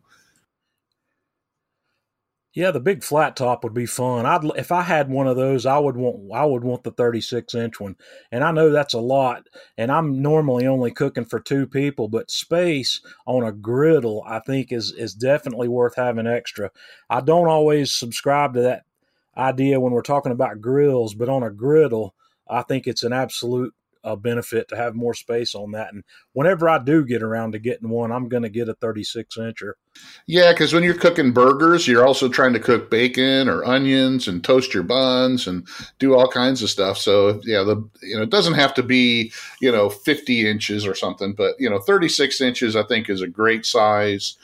[2.53, 4.27] yeah, the big flat top would be fun.
[4.27, 7.55] I'd if I had one of those, I would want I would want the 36
[7.55, 7.95] inch one.
[8.31, 12.29] And I know that's a lot, and I'm normally only cooking for two people, but
[12.29, 16.69] space on a griddle I think is is definitely worth having extra.
[17.09, 18.83] I don't always subscribe to that
[19.35, 22.13] idea when we're talking about grills, but on a griddle,
[22.47, 25.93] I think it's an absolute a benefit to have more space on that.
[25.93, 29.37] And whenever I do get around to getting one, I'm going to get a 36
[29.37, 29.73] incher.
[30.27, 34.43] Yeah, because when you're cooking burgers, you're also trying to cook bacon or onions and
[34.43, 35.67] toast your buns and
[35.99, 36.97] do all kinds of stuff.
[36.97, 40.95] So yeah, the you know it doesn't have to be you know 50 inches or
[40.95, 44.37] something, but you know 36 inches I think is a great size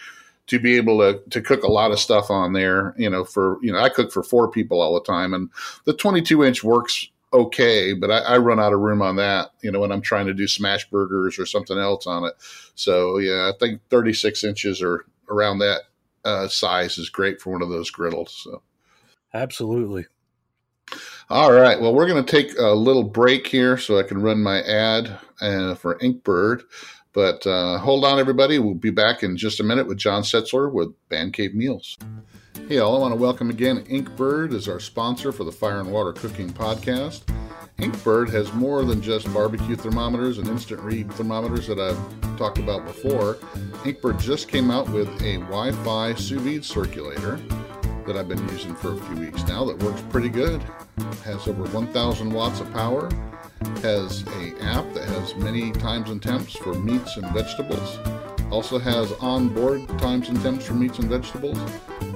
[0.49, 3.59] to be able to, to cook a lot of stuff on there, you know, for,
[3.61, 5.47] you know, I cook for four people all the time and
[5.85, 9.71] the 22 inch works okay, but I, I, run out of room on that, you
[9.71, 12.33] know, when I'm trying to do smash burgers or something else on it.
[12.75, 15.81] So yeah, I think 36 inches or around that
[16.25, 18.41] uh, size is great for one of those griddles.
[18.43, 18.61] So
[19.33, 20.05] absolutely.
[21.29, 21.79] All right.
[21.79, 25.19] Well, we're going to take a little break here so I can run my ad
[25.39, 26.63] uh, for Inkbird.
[27.13, 28.57] But uh, hold on, everybody.
[28.59, 31.97] We'll be back in just a minute with John Setzler with Man Cave Meals.
[32.69, 35.91] Hey, all, I want to welcome again Inkbird as our sponsor for the Fire and
[35.91, 37.23] Water Cooking Podcast.
[37.79, 42.85] Inkbird has more than just barbecue thermometers and instant read thermometers that I've talked about
[42.85, 43.37] before.
[43.85, 47.37] Inkbird just came out with a Wi Fi sous vide circulator
[48.05, 50.61] that I've been using for a few weeks now that works pretty good.
[51.23, 53.09] Has over 1,000 watts of power,
[53.81, 57.97] has a app that has many times and temps for meats and vegetables
[58.51, 61.57] also has onboard times and temps for meats and vegetables.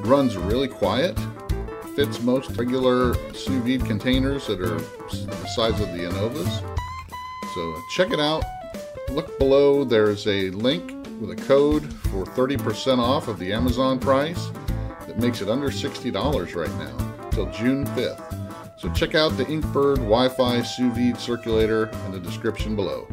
[0.03, 1.17] Runs really quiet.
[1.95, 6.61] Fits most regular sous vide containers that are the size of the Anovas.
[7.53, 8.43] So uh, check it out.
[9.09, 9.85] Look below.
[9.85, 14.49] There's a link with a code for 30% off of the Amazon price
[15.07, 18.79] that makes it under $60 right now till June 5th.
[18.79, 23.07] So check out the Inkbird Wi-Fi sous vide circulator in the description below.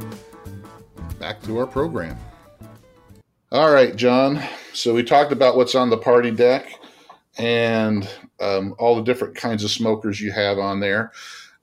[1.20, 2.18] Back to our program.
[3.52, 4.42] All right, John.
[4.72, 6.79] So we talked about what's on the party deck
[7.38, 8.08] and
[8.40, 11.12] um, all the different kinds of smokers you have on there.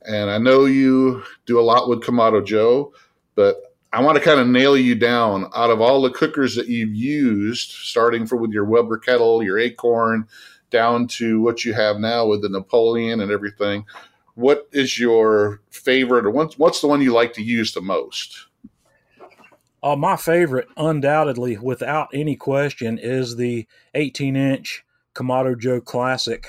[0.03, 2.93] And I know you do a lot with Kamado Joe,
[3.35, 6.67] but I want to kind of nail you down out of all the cookers that
[6.67, 10.27] you've used, starting for with your Weber kettle, your Akorn,
[10.69, 13.85] down to what you have now with the Napoleon and everything.
[14.35, 18.47] What is your favorite, or what's, what's the one you like to use the most?
[19.81, 24.83] Uh, my favorite, undoubtedly, without any question, is the 18 inch
[25.17, 26.47] Kamado Joe Classic.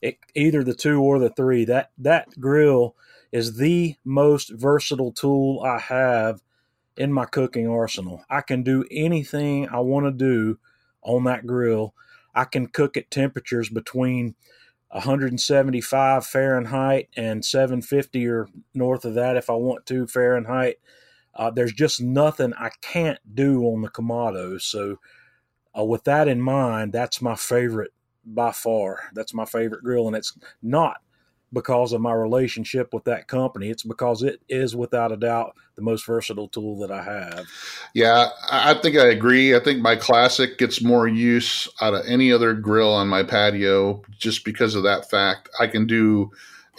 [0.00, 1.64] It, either the two or the three.
[1.64, 2.96] That that grill
[3.32, 6.42] is the most versatile tool I have
[6.96, 8.24] in my cooking arsenal.
[8.30, 10.58] I can do anything I want to do
[11.02, 11.94] on that grill.
[12.34, 14.34] I can cook at temperatures between
[14.88, 20.76] 175 Fahrenheit and 750 or north of that if I want to Fahrenheit.
[21.34, 24.60] Uh, there's just nothing I can't do on the Kamado.
[24.60, 24.98] So,
[25.78, 27.92] uh, with that in mind, that's my favorite
[28.26, 29.00] by far.
[29.14, 30.98] That's my favorite grill, and it's not
[31.52, 33.70] because of my relationship with that company.
[33.70, 37.46] It's because it is, without a doubt, the most versatile tool that I have.
[37.94, 39.54] Yeah, I think I agree.
[39.54, 44.02] I think my classic gets more use out of any other grill on my patio
[44.18, 45.48] just because of that fact.
[45.60, 46.30] I can do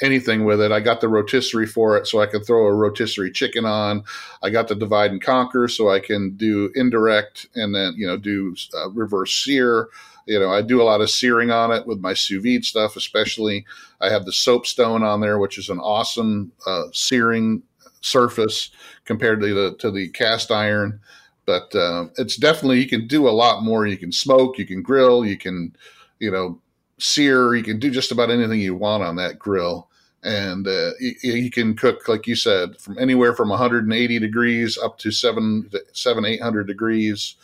[0.01, 0.71] anything with it.
[0.71, 4.03] I got the rotisserie for it, so I can throw a rotisserie chicken on.
[4.43, 8.17] I got the divide and conquer, so I can do indirect and then you know
[8.17, 9.89] do uh, reverse sear.
[10.27, 12.97] You know, I do a lot of searing on it with my sous vide stuff,
[12.97, 13.65] especially.
[14.01, 17.63] I have the soapstone on there, which is an awesome uh, searing
[18.01, 18.71] surface
[19.05, 20.99] compared to the to the cast iron.
[21.45, 23.87] But uh, it's definitely you can do a lot more.
[23.87, 25.73] You can smoke, you can grill, you can,
[26.19, 26.59] you know,
[26.99, 27.55] sear.
[27.55, 29.87] You can do just about anything you want on that grill,
[30.23, 34.97] and uh, you, you, can cook like you said from anywhere from 180 degrees up
[34.99, 37.35] to seven seven eight hundred degrees.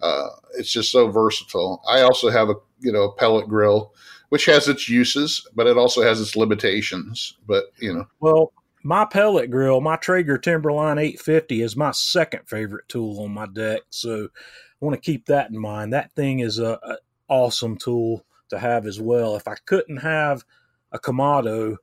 [0.00, 1.82] Uh, it's just so versatile.
[1.88, 3.94] I also have a you know a pellet grill,
[4.28, 7.36] which has its uses, but it also has its limitations.
[7.46, 12.88] But you know, well, my pellet grill, my Traeger Timberline 850 is my second favorite
[12.88, 13.82] tool on my deck.
[13.90, 15.92] So I want to keep that in mind.
[15.92, 16.96] That thing is a, a
[17.28, 19.36] awesome tool to have as well.
[19.36, 20.44] If I couldn't have
[20.92, 21.76] a Kamado,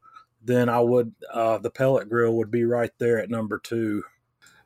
[0.44, 4.04] then I would uh, the pellet grill would be right there at number two.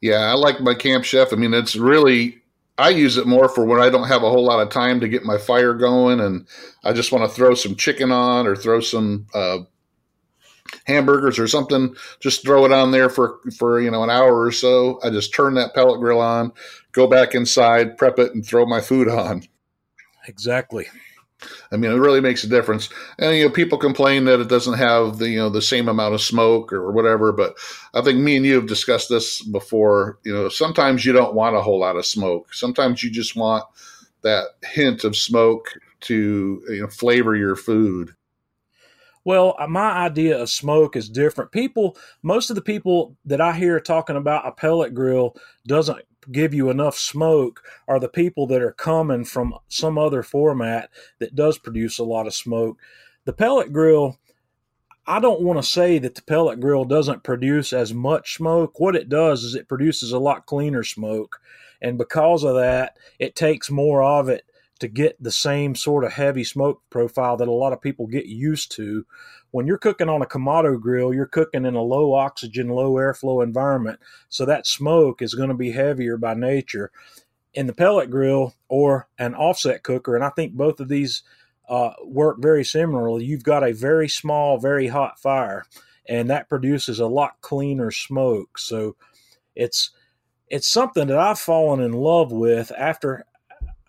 [0.02, 1.34] Yeah, I like my Camp Chef.
[1.34, 2.39] I mean, it's really
[2.80, 5.10] I use it more for when I don't have a whole lot of time to
[5.10, 6.48] get my fire going, and
[6.84, 9.60] I just want to throw some chicken on or throw some uh,
[10.86, 11.94] hamburgers or something.
[12.22, 14.98] Just throw it on there for for you know an hour or so.
[15.04, 16.54] I just turn that pellet grill on,
[16.94, 19.44] go back inside, prep it, and throw my food on.
[20.28, 20.88] Exactly.
[21.72, 22.90] I mean, it really makes a difference.
[23.18, 26.14] And you know, people complain that it doesn't have the you know the same amount
[26.14, 27.32] of smoke or whatever.
[27.32, 27.56] But
[27.94, 30.20] I think me and you have discussed this before.
[30.24, 32.54] You know, sometimes you don't want a whole lot of smoke.
[32.54, 33.64] Sometimes you just want
[34.22, 38.16] that hint of smoke to you know flavor your food.
[39.26, 41.52] Well, uh, my idea of smoke is different.
[41.52, 45.36] People, most of the people that I hear talking about a pellet grill
[45.68, 46.00] doesn't
[46.32, 51.36] give you enough smoke are the people that are coming from some other format that
[51.36, 52.78] does produce a lot of smoke.
[53.26, 54.20] The pellet grill,
[55.06, 58.80] I don't want to say that the pellet grill doesn't produce as much smoke.
[58.80, 61.40] What it does is it produces a lot cleaner smoke.
[61.82, 64.46] And because of that, it takes more of it
[64.80, 68.26] to get the same sort of heavy smoke profile that a lot of people get
[68.26, 69.06] used to
[69.52, 73.44] when you're cooking on a Kamado grill, you're cooking in a low oxygen, low airflow
[73.44, 74.00] environment.
[74.30, 76.92] So that smoke is going to be heavier by nature.
[77.56, 81.24] In the pellet grill or an offset cooker, and I think both of these
[81.68, 85.66] uh, work very similarly, you've got a very small, very hot fire,
[86.08, 88.60] and that produces a lot cleaner smoke.
[88.60, 88.96] So
[89.56, 89.92] it's
[90.48, 93.26] it's something that I've fallen in love with after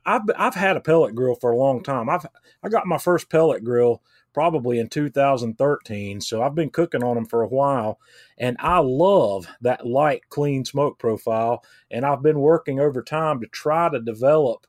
[0.06, 2.08] I've I've had a pellet grill for a long time.
[2.08, 2.26] I've
[2.62, 4.02] I got my first pellet grill
[4.32, 6.20] probably in 2013.
[6.20, 7.98] So I've been cooking on them for a while
[8.38, 11.64] and I love that light, clean smoke profile.
[11.90, 14.66] And I've been working over time to try to develop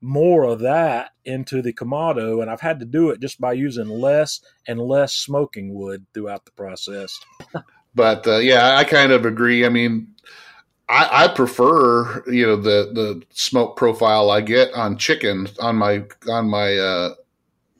[0.00, 2.42] more of that into the Kamado.
[2.42, 6.44] And I've had to do it just by using less and less smoking wood throughout
[6.44, 7.18] the process.
[7.94, 9.64] but uh, yeah, I kind of agree.
[9.64, 10.08] I mean,
[10.88, 16.04] I, I, prefer you know the the smoke profile I get on chicken on my
[16.28, 17.14] on my uh,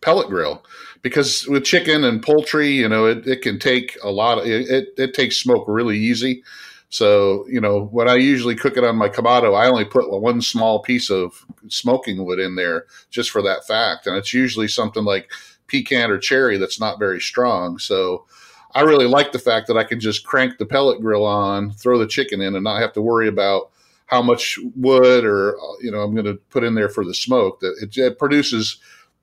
[0.00, 0.64] pellet grill
[1.02, 4.88] because with chicken and poultry, you know, it, it can take a lot of it,
[4.96, 6.42] it takes smoke really easy.
[6.88, 10.42] So, you know, when I usually cook it on my Kamado, I only put one
[10.42, 14.06] small piece of smoking wood in there just for that fact.
[14.06, 15.30] And it's usually something like
[15.68, 17.78] pecan or cherry that's not very strong.
[17.78, 18.26] So
[18.74, 21.98] I really like the fact that I can just crank the pellet grill on, throw
[21.98, 23.70] the chicken in, and not have to worry about
[24.06, 27.60] how much wood or, you know, I'm going to put in there for the smoke.
[27.60, 28.76] That it, it produces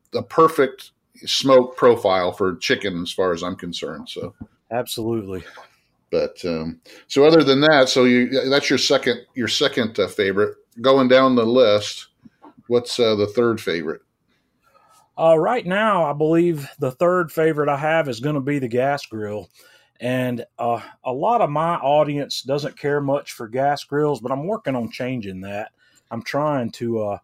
[0.09, 0.89] the perfect
[1.25, 4.09] smoke profile for chicken as far as I'm concerned.
[4.09, 4.33] So
[4.71, 5.43] absolutely.
[6.11, 10.55] But um, so other than that, so you that's your second your second uh, favorite.
[10.81, 12.07] Going down the list,
[12.67, 14.01] what's uh, the third favorite?
[15.19, 18.69] Uh, right now, I believe the third favorite I have is going to be the
[18.69, 19.49] gas grill.
[19.99, 24.47] And uh, a lot of my audience doesn't care much for gas grills, but I'm
[24.47, 25.71] working on changing that.
[26.09, 27.17] I'm trying to uh,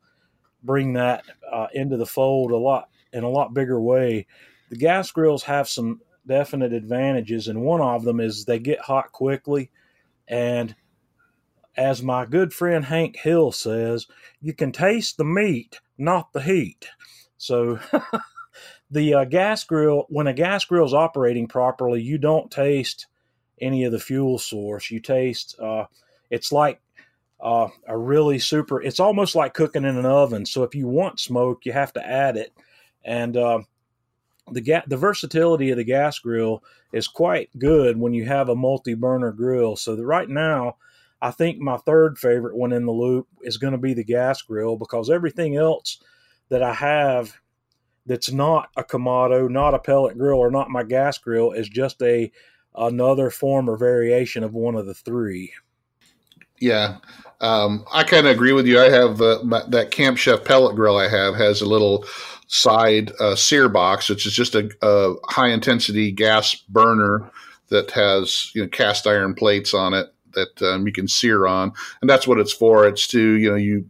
[0.63, 4.27] bring that uh, into the fold a lot in a lot bigger way.
[4.69, 9.11] The gas grills have some definite advantages, and one of them is they get hot
[9.11, 9.71] quickly.
[10.27, 10.75] And
[11.77, 14.07] as my good friend Hank Hill says,
[14.41, 16.87] you can taste the meat, not the heat.
[17.37, 17.79] So,
[18.91, 23.07] the uh, gas grill, when a gas grill is operating properly, you don't taste
[23.61, 24.91] any of the fuel source.
[24.91, 25.85] You taste, uh,
[26.29, 26.81] it's like
[27.39, 30.45] uh, a really super, it's almost like cooking in an oven.
[30.45, 32.53] So, if you want smoke, you have to add it
[33.05, 33.59] and uh,
[34.51, 38.55] the ga- the versatility of the gas grill is quite good when you have a
[38.55, 39.75] multi burner grill.
[39.75, 40.75] So right now,
[41.21, 44.41] I think my third favorite one in the loop is going to be the gas
[44.41, 45.99] grill because everything else
[46.49, 47.39] that I have
[48.05, 52.01] that's not a Kamado, not a pellet grill, or not my gas grill is just
[52.01, 52.31] a
[52.75, 55.51] another form or variation of one of the three.
[56.59, 56.97] Yeah,
[57.41, 58.79] um, I kind of agree with you.
[58.79, 62.05] I have uh, my, that Camp Chef pellet grill I have has a little
[62.47, 67.29] side uh, sear box, which is just a, a, high intensity gas burner
[67.69, 71.71] that has you know cast iron plates on it that um, you can sear on,
[72.01, 72.87] and that's what it's for.
[72.87, 73.89] It's to you know you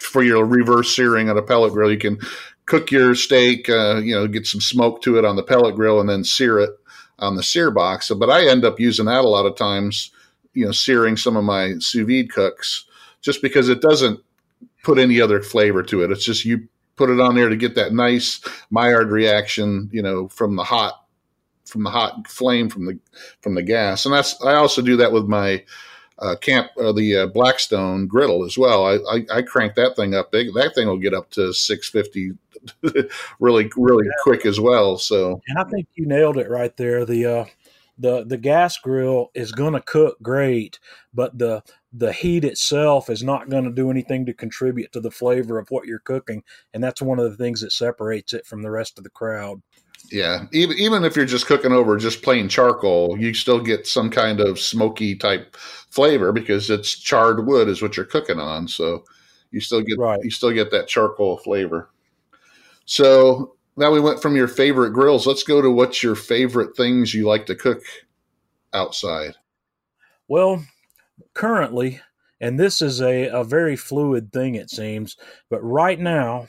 [0.00, 2.18] for your reverse searing on a pellet grill, you can
[2.66, 6.00] cook your steak, uh, you know, get some smoke to it on the pellet grill,
[6.00, 6.70] and then sear it
[7.18, 8.10] on the sear box.
[8.10, 10.10] But I end up using that a lot of times,
[10.52, 12.84] you know, searing some of my sous vide cooks,
[13.20, 14.20] just because it doesn't
[14.82, 16.10] put any other flavor to it.
[16.10, 18.40] It's just you put it on there to get that nice
[18.70, 21.04] Maillard reaction, you know, from the hot
[21.64, 22.98] from the hot flame from the
[23.40, 24.04] from the gas.
[24.04, 25.64] And that's I also do that with my
[26.18, 28.86] uh, camp uh, the uh, Blackstone griddle as well.
[28.86, 30.54] I, I, I crank that thing up big.
[30.54, 32.32] That thing will get up to 650
[33.40, 34.96] really really quick as well.
[34.98, 37.04] So and I think you nailed it right there.
[37.04, 37.44] The uh,
[37.98, 40.78] the the gas grill is going to cook great,
[41.12, 41.62] but the
[41.96, 45.70] the heat itself is not going to do anything to contribute to the flavor of
[45.70, 46.42] what you're cooking,
[46.74, 49.62] and that's one of the things that separates it from the rest of the crowd.
[50.10, 54.10] Yeah, even even if you're just cooking over just plain charcoal, you still get some
[54.10, 58.68] kind of smoky type flavor because it's charred wood is what you're cooking on.
[58.68, 59.04] So
[59.50, 60.20] you still get right.
[60.22, 61.88] you still get that charcoal flavor.
[62.84, 65.26] So now we went from your favorite grills.
[65.26, 67.82] Let's go to what's your favorite things you like to cook
[68.74, 69.34] outside.
[70.28, 70.64] Well,
[71.34, 72.00] currently,
[72.40, 75.16] and this is a, a very fluid thing, it seems,
[75.50, 76.48] but right now,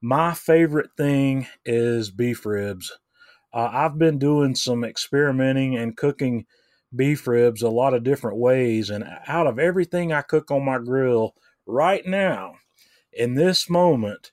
[0.00, 2.98] my favorite thing is beef ribs.
[3.52, 6.46] Uh, I've been doing some experimenting and cooking
[6.94, 8.90] beef ribs a lot of different ways.
[8.90, 11.34] And out of everything I cook on my grill
[11.66, 12.54] right now,
[13.12, 14.32] in this moment,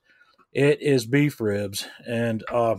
[0.51, 1.87] it is beef ribs.
[2.07, 2.75] And uh,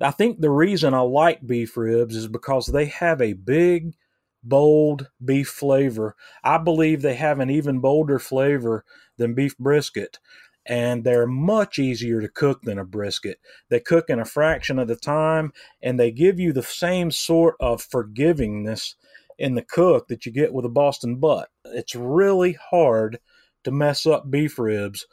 [0.00, 3.94] I think the reason I like beef ribs is because they have a big,
[4.42, 6.16] bold beef flavor.
[6.42, 8.84] I believe they have an even bolder flavor
[9.16, 10.18] than beef brisket
[10.66, 13.40] and they're much easier to cook than a brisket.
[13.70, 17.56] They cook in a fraction of the time and they give you the same sort
[17.60, 18.94] of forgivingness
[19.38, 21.48] in the cook that you get with a Boston butt.
[21.64, 23.18] It's really hard
[23.64, 25.06] to mess up beef ribs.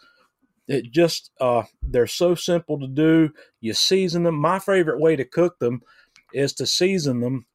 [0.68, 3.30] It just uh, they're so simple to do.
[3.62, 4.36] You season them.
[4.36, 5.82] My favorite way to cook them
[6.34, 7.46] is to season them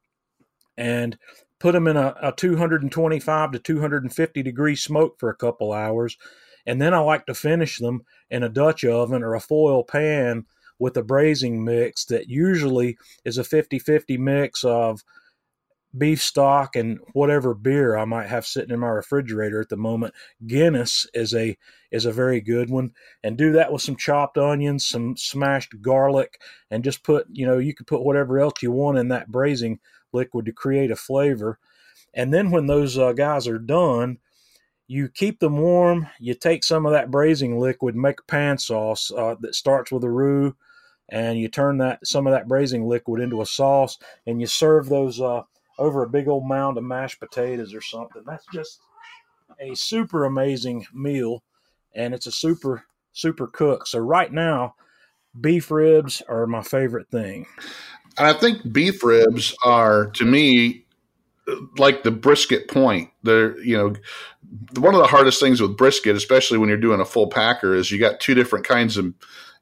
[0.75, 1.17] and
[1.63, 6.17] put them in a, a 225 to 250 degree smoke for a couple hours
[6.65, 10.45] and then I like to finish them in a Dutch oven or a foil pan
[10.77, 15.05] with a braising mix that usually is a 50 50 mix of
[15.97, 20.13] beef stock and whatever beer I might have sitting in my refrigerator at the moment.
[20.45, 21.57] Guinness is a
[21.91, 22.91] is a very good one,
[23.23, 26.41] and do that with some chopped onions, some smashed garlic,
[26.71, 29.79] and just put you know you could put whatever else you want in that braising
[30.13, 31.59] liquid to create a flavor.
[32.13, 34.19] And then when those uh, guys are done,
[34.87, 36.07] you keep them warm.
[36.19, 40.03] You take some of that braising liquid, make a pan sauce uh, that starts with
[40.03, 40.55] a roux,
[41.09, 43.97] and you turn that some of that braising liquid into a sauce,
[44.27, 45.41] and you serve those uh,
[45.79, 48.23] over a big old mound of mashed potatoes or something.
[48.25, 48.79] That's just
[49.59, 51.43] a super amazing meal,
[51.95, 52.83] and it's a super
[53.13, 53.87] super cook.
[53.87, 54.75] So right now,
[55.39, 57.45] beef ribs are my favorite thing.
[58.17, 60.85] And I think beef ribs are to me
[61.77, 63.09] like the brisket point.
[63.23, 63.95] They're you know
[64.79, 67.91] one of the hardest things with brisket, especially when you're doing a full packer, is
[67.91, 69.13] you got two different kinds of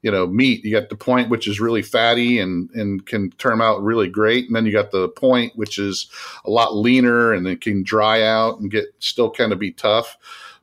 [0.02, 0.64] you know meat.
[0.64, 4.46] You got the point, which is really fatty and and can turn out really great,
[4.46, 6.10] and then you got the point, which is
[6.44, 10.16] a lot leaner and it can dry out and get still kind of be tough.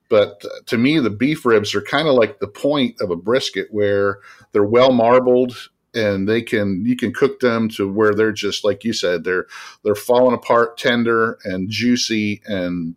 [0.09, 3.15] But uh, to me, the beef ribs are kind of like the point of a
[3.15, 4.19] brisket, where
[4.51, 8.83] they're well marbled and they can you can cook them to where they're just like
[8.83, 9.47] you said they're
[9.83, 12.95] they're falling apart tender and juicy and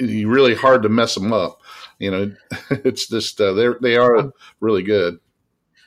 [0.00, 1.60] really hard to mess them up.
[1.98, 2.32] You know,
[2.70, 5.18] it's just uh, they're they are really good.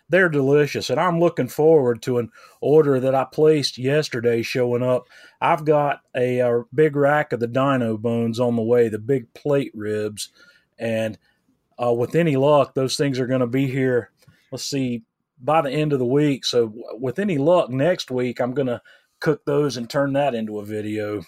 [0.09, 2.29] They're delicious, and I'm looking forward to an
[2.61, 5.07] order that I placed yesterday showing up.
[5.41, 9.33] I've got a, a big rack of the dino bones on the way, the big
[9.33, 10.29] plate ribs,
[10.77, 11.17] and
[11.81, 14.11] uh, with any luck, those things are going to be here.
[14.51, 15.03] Let's see,
[15.43, 16.45] by the end of the week.
[16.45, 18.81] So, with any luck, next week I'm going to
[19.19, 21.23] cook those and turn that into a video.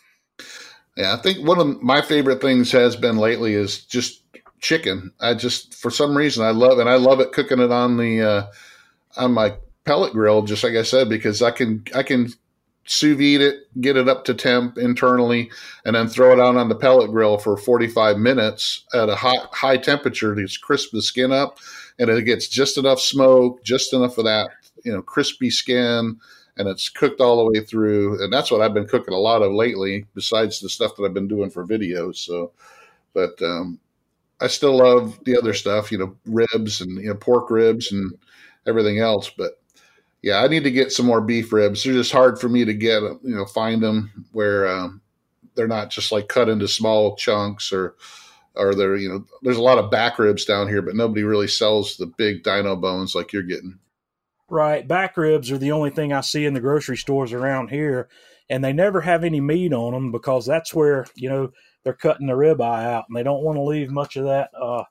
[0.97, 4.23] Yeah, I think one of my favorite things has been lately is just
[4.59, 5.11] chicken.
[5.19, 8.21] I just for some reason I love and I love it cooking it on the
[8.21, 8.47] uh,
[9.17, 9.55] on my
[9.85, 12.29] pellet grill, just like I said, because I can I can
[12.85, 15.49] sous vide it, get it up to temp internally,
[15.85, 19.53] and then throw it out on the pellet grill for 45 minutes at a hot
[19.53, 21.59] high temperature to crisp the skin up,
[21.99, 24.49] and it gets just enough smoke, just enough of that
[24.83, 26.19] you know crispy skin
[26.57, 28.23] and it's cooked all the way through.
[28.23, 31.13] And that's what I've been cooking a lot of lately, besides the stuff that I've
[31.13, 32.17] been doing for videos.
[32.17, 32.51] So,
[33.13, 33.79] but um,
[34.39, 38.13] I still love the other stuff, you know, ribs and you know pork ribs and
[38.65, 39.29] everything else.
[39.29, 39.59] But
[40.21, 41.83] yeah, I need to get some more beef ribs.
[41.83, 45.01] They're just hard for me to get, you know, find them where um,
[45.55, 47.95] they're not just like cut into small chunks or
[48.57, 51.47] or they're you know there's a lot of back ribs down here, but nobody really
[51.47, 53.79] sells the big dino bones like you're getting.
[54.49, 54.87] Right.
[54.87, 58.09] Back ribs are the only thing I see in the grocery stores around here.
[58.47, 61.51] And they never have any meat on them because that's where, you know,
[61.83, 64.83] they're cutting the ribeye out and they don't want to leave much of that uh,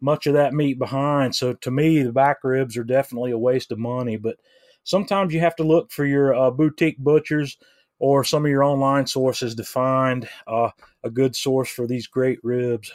[0.00, 1.34] much of that meat behind.
[1.34, 4.16] So to me, the back ribs are definitely a waste of money.
[4.16, 4.36] But
[4.82, 7.58] sometimes you have to look for your uh, boutique butchers
[7.98, 10.70] or some of your online sources to find uh,
[11.04, 12.92] a good source for these great ribs.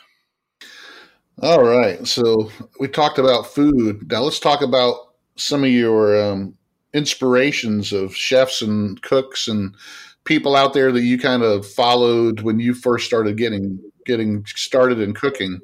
[1.41, 2.05] All right.
[2.07, 2.49] So
[2.79, 4.09] we talked about food.
[4.09, 6.57] Now let's talk about some of your um,
[6.93, 9.75] inspirations of chefs and cooks and
[10.23, 14.99] people out there that you kind of followed when you first started getting getting started
[14.99, 15.59] in cooking.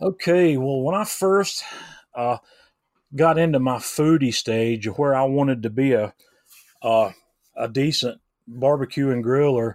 [0.00, 1.62] Okay, well, when I first
[2.14, 2.38] uh,
[3.14, 6.14] got into my foodie stage, where I wanted to be a
[6.82, 7.10] uh,
[7.56, 9.74] a decent barbecue and griller,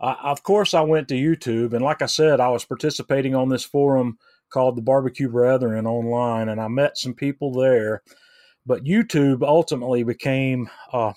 [0.00, 3.64] of course I went to YouTube, and like I said, I was participating on this
[3.64, 4.18] forum
[4.50, 8.02] called the Barbecue Brethren online, and I met some people there.
[8.64, 11.14] But YouTube ultimately became uh,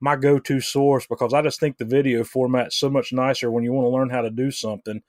[0.00, 3.72] my go-to source because I just think the video format's so much nicer when you
[3.72, 5.02] want to learn how to do something.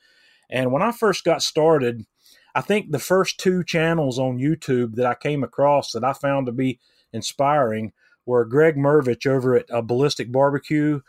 [0.50, 2.06] And when I first got started,
[2.54, 6.46] I think the first two channels on YouTube that I came across that I found
[6.46, 6.80] to be
[7.12, 7.92] inspiring
[8.26, 11.02] were Greg Mrvich over at uh, Ballistic Barbecue.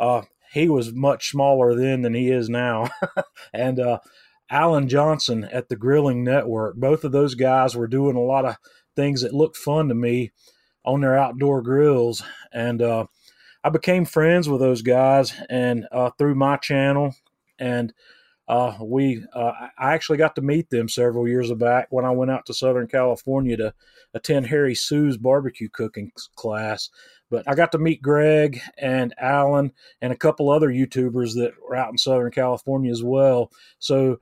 [0.00, 0.22] Uh,
[0.54, 2.88] he was much smaller then than he is now,
[3.52, 3.98] and uh,
[4.48, 6.76] Alan Johnson at the Grilling Network.
[6.76, 8.56] Both of those guys were doing a lot of
[8.94, 10.30] things that looked fun to me
[10.84, 13.06] on their outdoor grills, and uh,
[13.64, 17.16] I became friends with those guys and uh, through my channel,
[17.58, 17.92] and
[18.46, 22.30] uh, we uh, I actually got to meet them several years back when I went
[22.30, 23.74] out to Southern California to
[24.12, 26.90] attend Harry Soo's barbecue cooking class.
[27.30, 31.74] But I got to meet Greg and Alan and a couple other YouTubers that were
[31.74, 33.50] out in Southern California as well.
[33.78, 34.20] So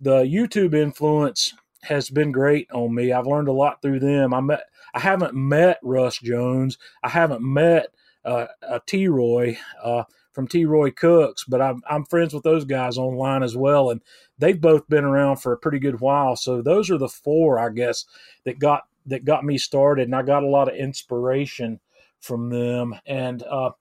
[0.00, 1.54] the YouTube influence
[1.84, 3.12] has been great on me.
[3.12, 4.34] I've learned a lot through them.
[4.34, 4.64] I met
[4.94, 6.76] I haven't met Russ Jones.
[7.02, 7.86] I haven't met
[8.24, 12.64] uh, uh, T Roy uh, from T Roy Cooks, but I'm, I'm friends with those
[12.64, 13.90] guys online as well.
[13.90, 14.00] And
[14.38, 16.36] they've both been around for a pretty good while.
[16.36, 18.06] So those are the four, I guess,
[18.44, 20.06] that got that got me started.
[20.06, 21.80] And I got a lot of inspiration
[22.20, 22.94] from them.
[23.04, 23.72] And uh,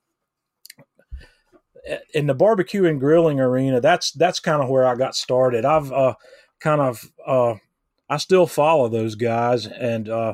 [2.14, 5.66] in the barbecue and grilling arena, that's that's kind of where I got started.
[5.66, 6.16] I've uh,
[6.60, 7.56] kind of uh,
[8.10, 10.34] I still follow those guys, and uh,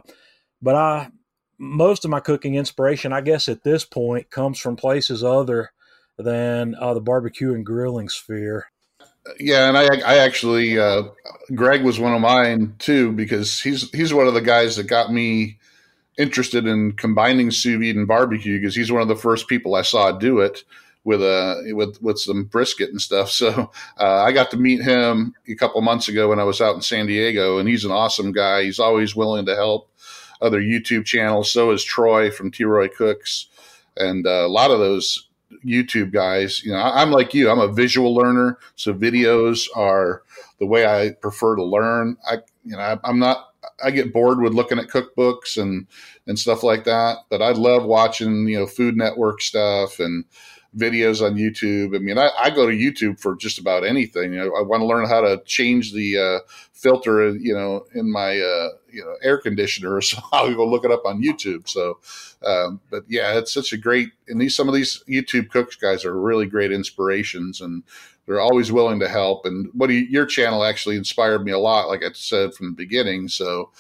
[0.61, 1.09] but I
[1.57, 5.71] most of my cooking inspiration, I guess, at this point, comes from places other
[6.17, 8.67] than uh, the barbecue and grilling sphere.
[9.39, 11.03] Yeah, and I, I actually, uh,
[11.53, 15.11] Greg was one of mine too because he's he's one of the guys that got
[15.11, 15.57] me
[16.17, 19.83] interested in combining sous vide and barbecue because he's one of the first people I
[19.83, 20.63] saw do it
[21.03, 23.31] with a with with some brisket and stuff.
[23.37, 26.75] So uh, I got to meet him a couple months ago when I was out
[26.75, 28.63] in San Diego, and he's an awesome guy.
[28.63, 29.89] He's always willing to help
[30.41, 31.51] other YouTube channels.
[31.51, 32.63] So is Troy from T.
[32.63, 33.47] Roy Cooks,
[33.95, 35.26] and uh, a lot of those
[35.65, 36.63] YouTube guys.
[36.63, 37.49] You know, I, am like you.
[37.49, 40.23] I'm a visual learner, so videos are
[40.59, 42.17] the way I prefer to learn.
[42.29, 43.45] I, you know, I'm not.
[43.83, 45.87] I get bored with looking at cookbooks and
[46.25, 50.25] and stuff like that, but I love watching you know Food Network stuff and
[50.75, 51.95] videos on YouTube.
[51.95, 54.33] I mean, I, I, go to YouTube for just about anything.
[54.33, 56.39] You know, I want to learn how to change the uh,
[56.73, 60.91] filter, you know, in my uh, you know air conditioner, so I'll go look it
[60.91, 61.69] up on YouTube.
[61.69, 61.99] So,
[62.45, 64.09] um, but yeah, it's such a great.
[64.27, 67.83] And these some of these YouTube cooks guys are really great inspirations, and
[68.25, 69.45] they're always willing to help.
[69.45, 72.75] And what you, your channel actually inspired me a lot, like I said from the
[72.75, 73.27] beginning.
[73.29, 73.71] So.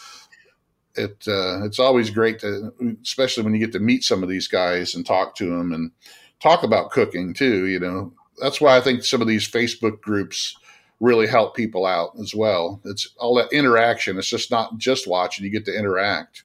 [0.99, 4.47] It, uh, it's always great to, especially when you get to meet some of these
[4.47, 5.91] guys and talk to them, and
[6.39, 7.67] talk about cooking too.
[7.67, 10.57] You know, that's why I think some of these Facebook groups
[10.99, 12.81] really help people out as well.
[12.85, 14.17] It's all that interaction.
[14.17, 16.43] It's just not just watching; you get to interact.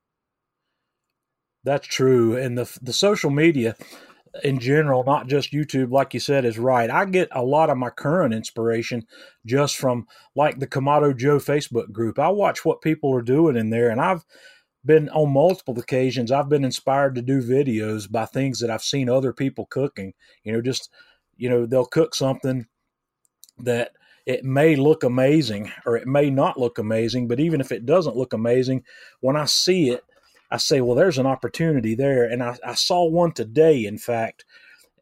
[1.64, 3.76] That's true, and the the social media
[4.42, 6.88] in general, not just YouTube, like you said, is right.
[6.90, 9.06] I get a lot of my current inspiration
[9.44, 12.18] just from like the Kamado Joe Facebook group.
[12.18, 14.24] I watch what people are doing in there, and I've
[14.84, 19.08] been on multiple occasions i've been inspired to do videos by things that i've seen
[19.08, 20.12] other people cooking
[20.44, 20.90] you know just
[21.36, 22.66] you know they'll cook something
[23.58, 23.92] that
[24.26, 28.16] it may look amazing or it may not look amazing but even if it doesn't
[28.16, 28.82] look amazing
[29.20, 30.04] when i see it
[30.50, 34.44] i say well there's an opportunity there and i, I saw one today in fact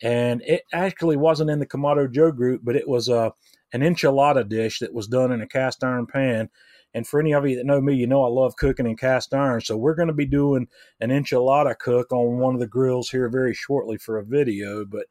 [0.02, 3.30] and it actually wasn't in the kamado joe group but it was a uh,
[3.72, 6.50] an enchilada dish that was done in a cast iron pan
[6.94, 9.32] and for any of you that know me, you know I love cooking in cast
[9.32, 9.60] iron.
[9.60, 10.66] So we're going to be doing
[11.00, 14.84] an enchilada cook on one of the grills here very shortly for a video.
[14.84, 15.06] But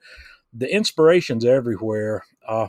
[0.54, 2.24] the inspiration's everywhere.
[2.48, 2.68] Uh,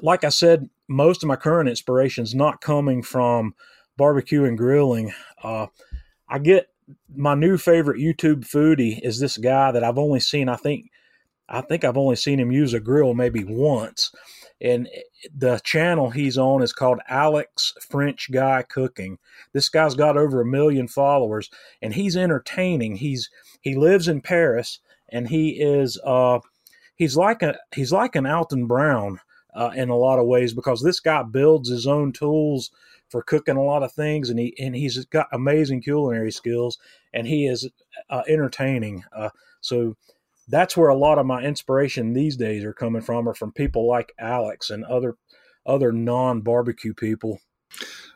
[0.00, 3.54] like I said, most of my current inspiration's not coming from
[3.96, 5.12] barbecue and grilling.
[5.42, 5.66] Uh,
[6.28, 6.68] I get
[7.14, 10.48] my new favorite YouTube foodie is this guy that I've only seen.
[10.48, 10.90] I think
[11.48, 14.10] I think I've only seen him use a grill maybe once
[14.62, 14.88] and
[15.36, 19.18] the channel he's on is called Alex French Guy Cooking.
[19.52, 21.50] This guy's got over a million followers,
[21.82, 22.96] and he's entertaining.
[22.96, 23.28] He's
[23.60, 24.78] he lives in Paris,
[25.08, 26.38] and he is uh
[26.94, 29.18] he's like a he's like an Alton Brown
[29.54, 32.70] uh, in a lot of ways because this guy builds his own tools
[33.08, 36.78] for cooking a lot of things, and he and he's got amazing culinary skills,
[37.12, 37.68] and he is
[38.10, 39.04] uh, entertaining.
[39.14, 39.28] Uh,
[39.60, 39.96] so
[40.48, 43.86] that's where a lot of my inspiration these days are coming from, are from people
[43.86, 45.16] like Alex and other
[45.66, 47.40] other non barbecue people.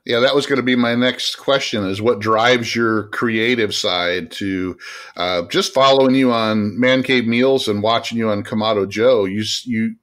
[0.05, 4.31] Yeah, that was going to be my next question: is what drives your creative side
[4.33, 4.79] to
[5.17, 9.25] uh, just following you on Man Cave Meals and watching you on Kamado Joe?
[9.25, 9.97] You you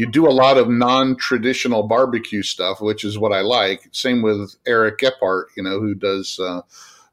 [0.00, 3.86] you do a lot of non-traditional barbecue stuff, which is what I like.
[3.92, 6.62] Same with Eric Gephardt, you know, who does uh,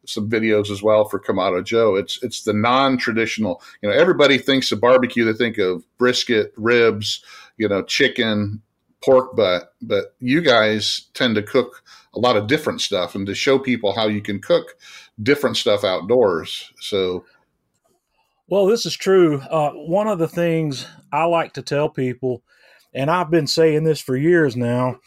[0.05, 1.95] some videos as well for Kamado Joe.
[1.95, 3.61] It's it's the non-traditional.
[3.81, 5.25] You know, everybody thinks of barbecue.
[5.25, 7.25] They think of brisket, ribs,
[7.57, 8.61] you know, chicken,
[9.03, 11.83] pork butt, but you guys tend to cook
[12.15, 14.77] a lot of different stuff and to show people how you can cook
[15.21, 16.71] different stuff outdoors.
[16.79, 17.25] So.
[18.47, 19.41] Well, this is true.
[19.41, 22.43] Uh, one of the things I like to tell people
[22.93, 24.99] and I've been saying this for years now.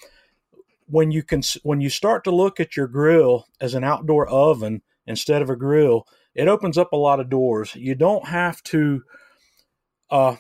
[0.87, 4.83] When you can, when you start to look at your grill as an outdoor oven
[5.07, 7.75] instead of a grill, it opens up a lot of doors.
[7.77, 9.03] You don't have to
[10.11, 10.37] uh,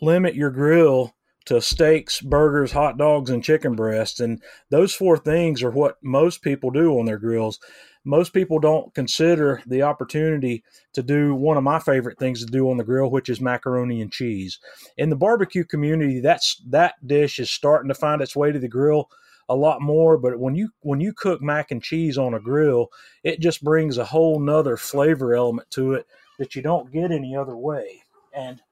[0.00, 1.14] limit your grill
[1.46, 4.20] to steaks, burgers, hot dogs, and chicken breasts.
[4.20, 7.58] And those four things are what most people do on their grills
[8.04, 12.70] most people don't consider the opportunity to do one of my favorite things to do
[12.70, 14.58] on the grill, which is macaroni and cheese.
[14.96, 18.68] In the barbecue community, that's that dish is starting to find its way to the
[18.68, 19.10] grill
[19.48, 20.16] a lot more.
[20.16, 22.90] But when you when you cook mac and cheese on a grill,
[23.22, 26.06] it just brings a whole nother flavor element to it
[26.38, 28.02] that you don't get any other way.
[28.32, 28.62] And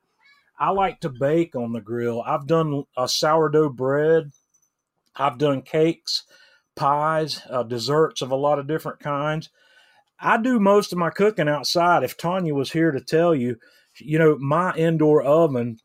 [0.58, 2.22] I like to bake on the grill.
[2.22, 4.32] I've done a sourdough bread.
[5.14, 6.24] I've done cakes
[6.78, 9.50] pies, uh, desserts of a lot of different kinds.
[10.20, 12.02] I do most of my cooking outside.
[12.02, 13.56] If Tanya was here to tell you,
[13.98, 15.78] you know, my indoor oven,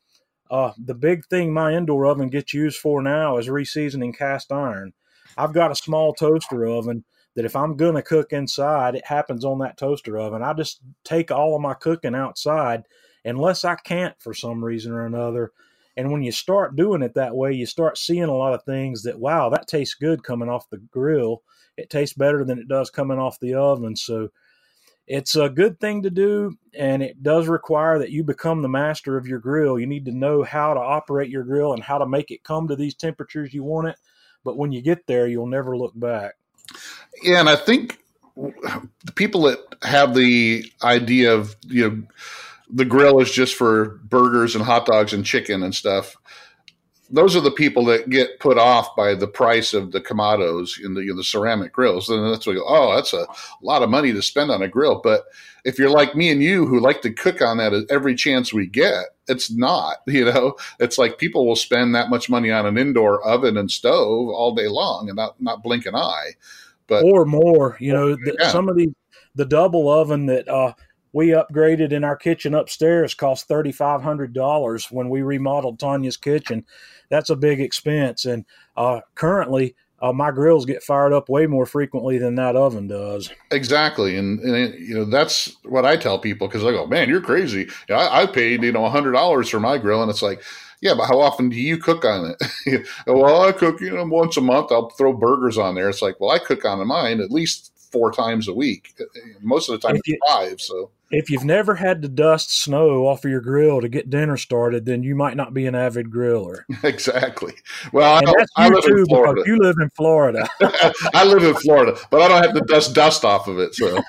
[0.49, 4.93] uh, the big thing my indoor oven gets used for now is reseasoning cast iron.
[5.35, 9.43] I've got a small toaster oven that if I'm going to cook inside, it happens
[9.43, 10.43] on that toaster oven.
[10.43, 12.83] I just take all of my cooking outside
[13.25, 15.51] unless I can't for some reason or another.
[15.95, 19.03] And when you start doing it that way, you start seeing a lot of things
[19.03, 21.43] that, wow, that tastes good coming off the grill.
[21.77, 23.95] It tastes better than it does coming off the oven.
[23.95, 24.29] So
[25.05, 26.57] it's a good thing to do.
[26.73, 29.77] And it does require that you become the master of your grill.
[29.77, 32.67] You need to know how to operate your grill and how to make it come
[32.67, 33.95] to these temperatures you want it.
[34.43, 36.33] But when you get there, you'll never look back.
[37.21, 37.39] Yeah.
[37.39, 37.99] And I think
[38.35, 42.03] the people that have the idea of, you know,
[42.73, 46.17] the grill is just for burgers and hot dogs and chicken and stuff.
[47.09, 50.95] Those are the people that get put off by the price of the Kamados in
[50.95, 52.09] the, the ceramic grills.
[52.09, 53.27] And that's what, oh, that's a
[53.61, 54.99] lot of money to spend on a grill.
[55.03, 55.25] But
[55.63, 58.65] if you're like me and you who like to cook on that every chance we
[58.65, 62.79] get, it's not, you know, it's like people will spend that much money on an
[62.79, 66.31] indoor oven and stove all day long and not, not blink an eye.
[66.87, 68.49] But, or more, you know, yeah.
[68.49, 68.91] some of the,
[69.35, 70.73] the double oven that, uh,
[71.13, 76.65] we upgraded in our kitchen upstairs cost $3500 when we remodeled tanya's kitchen
[77.09, 78.45] that's a big expense and
[78.75, 83.31] uh, currently uh, my grills get fired up way more frequently than that oven does
[83.51, 87.21] exactly and, and you know that's what i tell people because i go man you're
[87.21, 90.41] crazy I, I paid you know $100 for my grill and it's like
[90.83, 92.87] yeah, but how often do you cook on it?
[93.07, 94.69] well, I cook, you know, once a month.
[94.69, 95.87] I'll throw burgers on there.
[95.87, 98.99] It's like, well, I cook on mine at least four times a week.
[99.41, 100.59] Most of the time, you, it's five.
[100.59, 104.35] So if you've never had to dust snow off of your grill to get dinner
[104.35, 106.63] started, then you might not be an avid griller.
[106.83, 107.53] Exactly.
[107.91, 109.43] Well, and I, that's I live in Florida.
[109.45, 110.49] You live in Florida.
[111.13, 113.73] I live in Florida, but I don't have to dust dust off of it.
[113.75, 114.01] So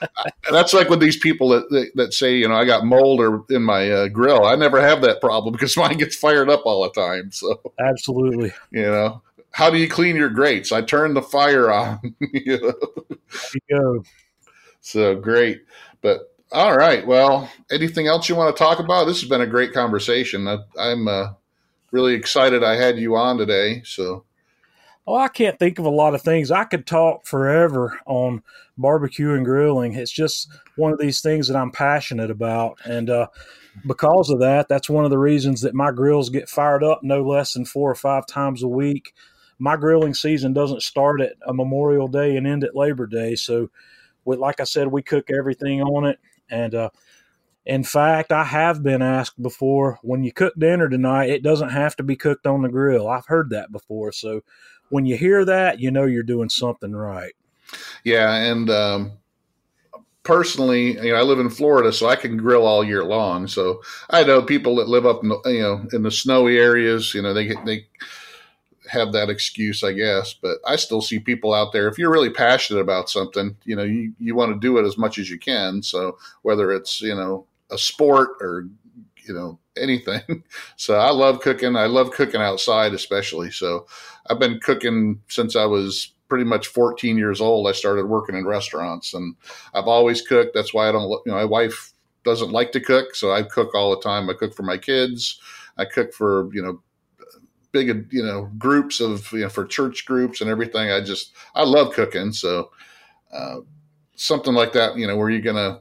[0.50, 3.44] that's like with these people that, that, that say, you know, I got mold or
[3.50, 4.44] in my uh, grill.
[4.44, 7.30] I never have that problem because mine gets fired up all the time.
[7.32, 9.22] So absolutely, you know,
[9.56, 10.70] how do you clean your grates?
[10.70, 11.98] I turn the fire on.
[12.20, 13.16] you know?
[13.70, 14.04] You.
[14.82, 15.62] So great,
[16.02, 17.06] but all right.
[17.06, 19.06] Well, anything else you want to talk about?
[19.06, 20.46] This has been a great conversation.
[20.46, 21.28] I, am uh,
[21.90, 23.80] really excited I had you on today.
[23.82, 24.24] So,
[25.06, 26.50] oh, I can't think of a lot of things.
[26.50, 28.42] I could talk forever on
[28.76, 29.94] barbecue and grilling.
[29.94, 33.28] It's just one of these things that I'm passionate about, and uh,
[33.86, 37.22] because of that, that's one of the reasons that my grills get fired up no
[37.22, 39.14] less than four or five times a week.
[39.58, 43.70] My grilling season doesn't start at a Memorial Day and end at Labor Day, so.
[44.24, 46.18] With, like I said, we cook everything on it
[46.50, 46.90] and uh,
[47.66, 51.96] In fact, I have been asked before when you cook dinner tonight, it doesn't have
[51.96, 53.08] to be cooked on the grill.
[53.08, 54.12] I've heard that before.
[54.12, 54.42] So
[54.88, 57.32] when you hear that, you know you're doing something right.
[58.04, 59.12] Yeah, and um,
[60.22, 63.48] personally, you know, I live in Florida, so I can grill all year long.
[63.48, 67.14] So I know people that live up, in the, you know, in the snowy areas.
[67.14, 67.88] You know, they get they
[68.88, 70.34] have that excuse, I guess.
[70.34, 71.88] But I still see people out there.
[71.88, 74.98] If you're really passionate about something, you know, you you want to do it as
[74.98, 75.82] much as you can.
[75.82, 78.68] So whether it's you know a sport or
[79.24, 80.22] you know anything.
[80.78, 81.74] So I love cooking.
[81.74, 83.50] I love cooking outside, especially.
[83.50, 83.86] So
[84.28, 87.66] I've been cooking since I was pretty much 14 years old.
[87.66, 89.34] I started working in restaurants, and
[89.74, 90.52] I've always cooked.
[90.54, 91.08] That's why I don't.
[91.08, 91.92] You know, my wife
[92.24, 94.28] doesn't like to cook, so I cook all the time.
[94.28, 95.40] I cook for my kids.
[95.78, 96.82] I cook for you know
[97.76, 100.90] big you know groups of you know for church groups and everything.
[100.90, 102.32] I just I love cooking.
[102.32, 102.70] So
[103.32, 103.56] uh,
[104.14, 105.80] something like that, you know, where you're gonna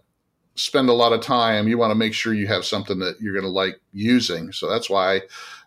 [0.55, 3.33] spend a lot of time, you want to make sure you have something that you're
[3.33, 4.51] going to like using.
[4.51, 5.21] So that's why,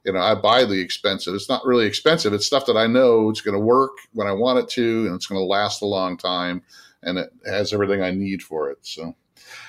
[0.05, 1.35] you know, I buy the expensive.
[1.35, 2.33] It's not really expensive.
[2.33, 5.15] It's stuff that I know it's going to work when I want it to, and
[5.15, 6.63] it's going to last a long time,
[7.03, 8.79] and it has everything I need for it.
[8.83, 9.15] So.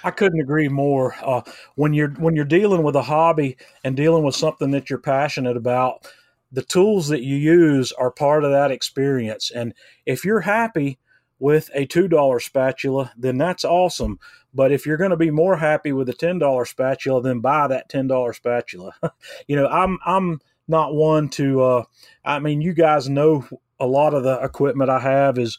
[0.03, 1.15] I couldn't agree more.
[1.21, 1.41] Uh,
[1.75, 5.55] when you're when you're dealing with a hobby and dealing with something that you're passionate
[5.55, 6.07] about,
[6.51, 9.51] the tools that you use are part of that experience.
[9.51, 9.73] And
[10.05, 10.99] if you're happy
[11.37, 14.19] with a $2 spatula, then that's awesome.
[14.53, 17.89] But if you're going to be more happy with a $10 spatula, then buy that
[17.89, 18.93] $10 spatula.
[19.47, 21.83] you know, I'm, I'm not one to, uh,
[22.25, 23.47] I mean, you guys know
[23.79, 25.57] a lot of the equipment I have is,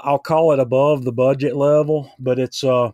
[0.00, 2.90] I'll call it above the budget level, but it's, uh,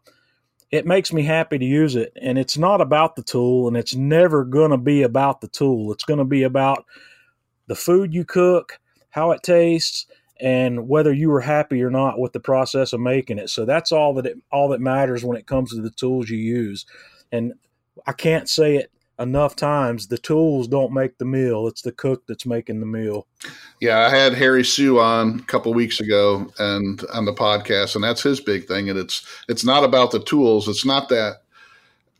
[0.70, 2.12] it makes me happy to use it.
[2.20, 5.92] And it's not about the tool, and it's never going to be about the tool.
[5.92, 6.84] It's going to be about
[7.66, 8.78] the food you cook,
[9.10, 10.06] how it tastes,
[10.40, 13.48] and whether you were happy or not with the process of making it.
[13.48, 16.38] So that's all that it, all that matters when it comes to the tools you
[16.38, 16.84] use.
[17.32, 17.54] And
[18.06, 20.08] I can't say it enough times.
[20.08, 23.26] The tools don't make the meal; it's the cook that's making the meal.
[23.80, 28.04] Yeah, I had Harry Soo on a couple weeks ago and on the podcast, and
[28.04, 28.88] that's his big thing.
[28.90, 30.68] And it's it's not about the tools.
[30.68, 31.42] It's not that.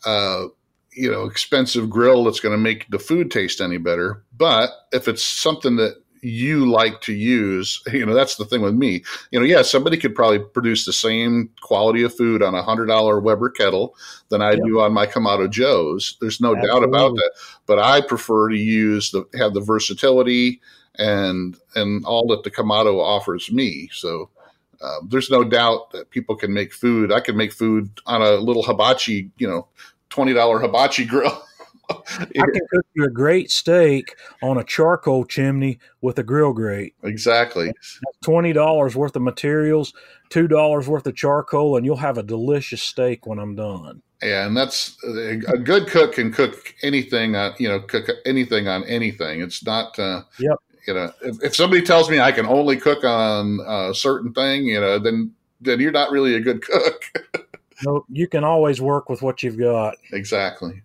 [0.05, 0.47] Uh,
[0.93, 4.25] you know, expensive grill that's going to make the food taste any better.
[4.35, 7.83] But if it's something that you like to use.
[7.97, 9.05] You know, that's the thing with me.
[9.31, 12.87] You know, yeah, somebody could probably produce the same quality of food on a hundred
[12.87, 13.95] dollar Weber kettle
[14.29, 14.61] than I yep.
[14.67, 16.19] do on my Kamado Joe's.
[16.21, 16.69] There's no Absolutely.
[16.69, 17.31] doubt about that.
[17.65, 20.61] But I prefer to use the have the versatility
[20.97, 23.89] and and all that the Kamado offers me.
[23.93, 24.29] So
[24.83, 27.13] uh, there's no doubt that people can make food.
[27.13, 29.69] I can make food on a little hibachi, you know,
[30.11, 31.43] twenty dollar hibachi grill.
[31.89, 36.95] I can cook you a great steak on a charcoal chimney with a grill grate.
[37.03, 37.73] Exactly.
[38.23, 39.93] Twenty dollars worth of materials,
[40.29, 44.03] two dollars worth of charcoal, and you'll have a delicious steak when I'm done.
[44.23, 48.85] Yeah, and that's a good cook can cook anything on you know cook anything on
[48.85, 49.41] anything.
[49.41, 49.99] It's not.
[49.99, 50.59] Uh, yep.
[50.87, 54.67] You know, if, if somebody tells me I can only cook on a certain thing,
[54.67, 57.03] you know, then then you're not really a good cook.
[57.85, 59.97] no, you can always work with what you've got.
[60.13, 60.83] Exactly.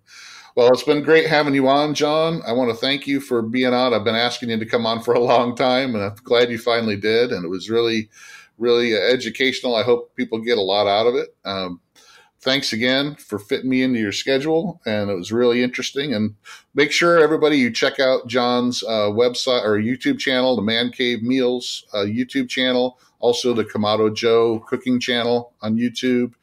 [0.55, 2.41] Well, it's been great having you on, John.
[2.45, 3.93] I want to thank you for being on.
[3.93, 6.57] I've been asking you to come on for a long time, and I'm glad you
[6.57, 7.31] finally did.
[7.31, 8.09] And it was really,
[8.57, 9.75] really educational.
[9.75, 11.33] I hope people get a lot out of it.
[11.45, 11.79] Um,
[12.41, 16.13] thanks again for fitting me into your schedule, and it was really interesting.
[16.13, 16.35] And
[16.75, 21.23] make sure everybody you check out John's uh, website or YouTube channel, the Man Cave
[21.23, 26.33] Meals uh, YouTube channel, also the Kamado Joe cooking channel on YouTube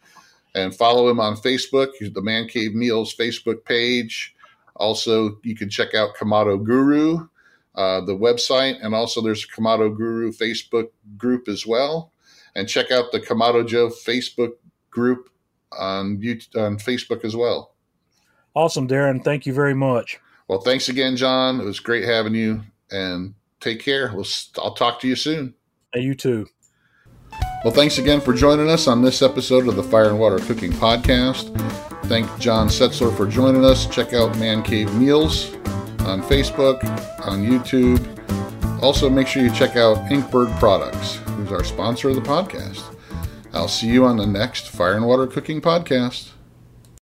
[0.59, 4.34] and follow him on Facebook, the Man Cave Meals Facebook page.
[4.76, 7.26] Also, you can check out Kamado Guru,
[7.74, 12.12] uh, the website, and also there's a Kamado Guru Facebook group as well.
[12.54, 14.52] And check out the Kamado Joe Facebook
[14.90, 15.30] group
[15.78, 17.74] on YouTube, on Facebook as well.
[18.54, 19.22] Awesome, Darren.
[19.22, 20.18] Thank you very much.
[20.48, 21.61] Well, thanks again, John.
[21.61, 24.11] It was great having you, and take care.
[24.14, 25.54] We'll, I'll talk to you soon.
[25.92, 26.48] Hey, you too.
[27.64, 30.70] Well, thanks again for joining us on this episode of the Fire and Water Cooking
[30.70, 31.52] Podcast.
[32.04, 33.86] Thank John Setzler for joining us.
[33.86, 35.52] Check out Man Cave Meals
[36.06, 36.82] on Facebook,
[37.26, 38.00] on YouTube.
[38.80, 42.94] Also, make sure you check out Inkbird Products, who's our sponsor of the podcast.
[43.52, 46.28] I'll see you on the next Fire and Water Cooking Podcast.